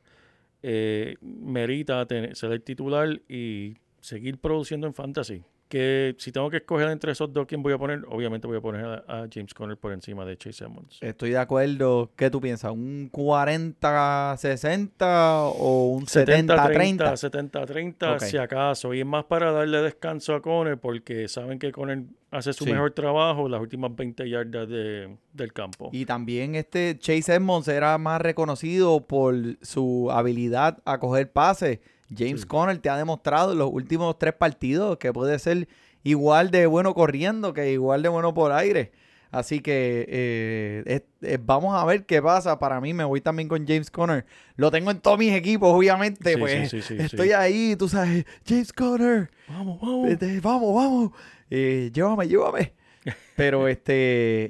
[0.62, 5.42] eh, merita tener- ser el titular y seguir produciendo en fantasy.
[5.72, 8.02] Que si tengo que escoger entre esos dos, ¿quién voy a poner?
[8.10, 10.98] Obviamente voy a poner a, a James Conner por encima de Chase Edmonds.
[11.00, 12.10] Estoy de acuerdo.
[12.14, 12.72] ¿Qué tú piensas?
[12.72, 17.16] ¿Un 40-60 o un 70-30?
[17.16, 18.20] 70-30, Ok.
[18.20, 18.94] si acaso.
[18.94, 22.72] Y es más para darle descanso a Conner porque saben que Conner hace su Sí.
[22.72, 25.90] mejor trabajo las últimas 20 yardas de- del campo.
[25.92, 31.80] Y también este Chase Edmonds era más reconocido por su habilidad a coger pases.
[32.16, 32.46] James Sí.
[32.46, 35.68] Conner te ha demostrado en los últimos tres partidos que puede ser
[36.02, 38.92] igual de bueno corriendo que igual de bueno por aire.
[39.30, 42.58] Así que eh, es- es- vamos a ver qué pasa.
[42.58, 44.26] Para mí me voy también con James Conner.
[44.56, 46.34] Lo tengo en todos mis equipos, obviamente.
[46.34, 49.30] Sí, pues sí, sí, estoy ahí, tú sabes, James Conner.
[49.48, 50.08] Vamos, vamos.
[50.10, 51.10] Este, vamos, vamos.
[51.48, 52.72] Eh, llévame, llévame.
[53.36, 53.92] Pero este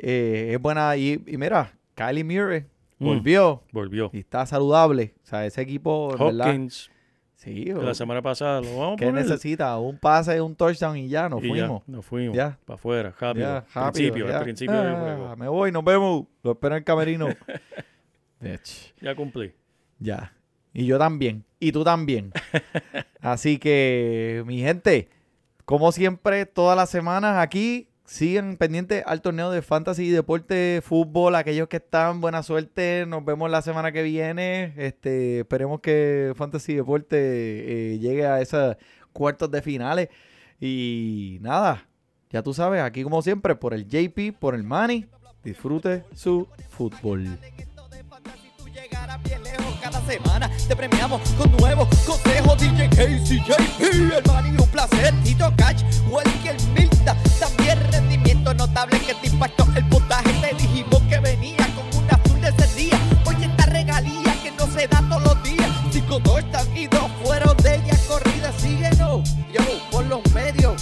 [0.02, 0.96] eh, es buena.
[0.96, 2.64] Y, y mira, Kylie Murray
[2.98, 3.04] Mm.
[3.06, 4.10] volvió Volvió.
[4.12, 5.14] y está saludable.
[5.24, 6.54] O sea, ese equipo, ¿verdad?
[7.42, 9.24] Sí, la semana pasada lo vamos a ¿qué poner.
[9.24, 9.76] necesita?
[9.78, 11.82] Un pase, un touchdown y ya nos Y ya, fuimos.
[11.88, 12.36] nos fuimos.
[12.36, 12.56] Ya.
[12.64, 13.46] Para afuera, rápido.
[13.46, 14.38] Ya, rápido, principio, ya.
[14.38, 15.36] al principio del Ah, juego.
[15.36, 16.24] Me voy, nos vemos.
[16.44, 17.28] Lo espero en el camerino.
[19.00, 19.52] Ya cumplí.
[19.98, 20.32] ya.
[20.74, 21.44] Y yo también.
[21.60, 22.32] Y tú también.
[23.20, 25.08] Así que, mi gente,
[25.64, 31.34] como siempre, todas las semanas aquí, sigan pendientes al torneo de Fantasy Deporte Fútbol.
[31.34, 33.06] Aquellos que están, buena suerte.
[33.08, 34.74] Nos vemos la semana que viene.
[34.76, 38.76] Este, esperemos que Fantasy Deporte eh, llegue a esos
[39.14, 40.08] cuartos de finales.
[40.60, 41.88] Y nada,
[42.30, 45.06] ya tú sabes, aquí como siempre, por el JP, por el Money,
[45.42, 47.38] disfrute su fútbol.
[49.82, 55.52] Cada semana te premiamos con nuevos consejos DJ Casey JP el man un placer Tito
[55.56, 61.66] Cash Welker Milta también rendimiento notable que te impactó el puntaje te dijimos que venía
[61.74, 65.42] con una azul de ese día oye esta regalía que no se da todos los
[65.42, 70.80] días cinco touchdowns y dos fueron de ella corrida síguenos yo por los medios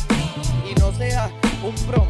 [0.70, 1.30] y no seas
[1.62, 2.06] un pro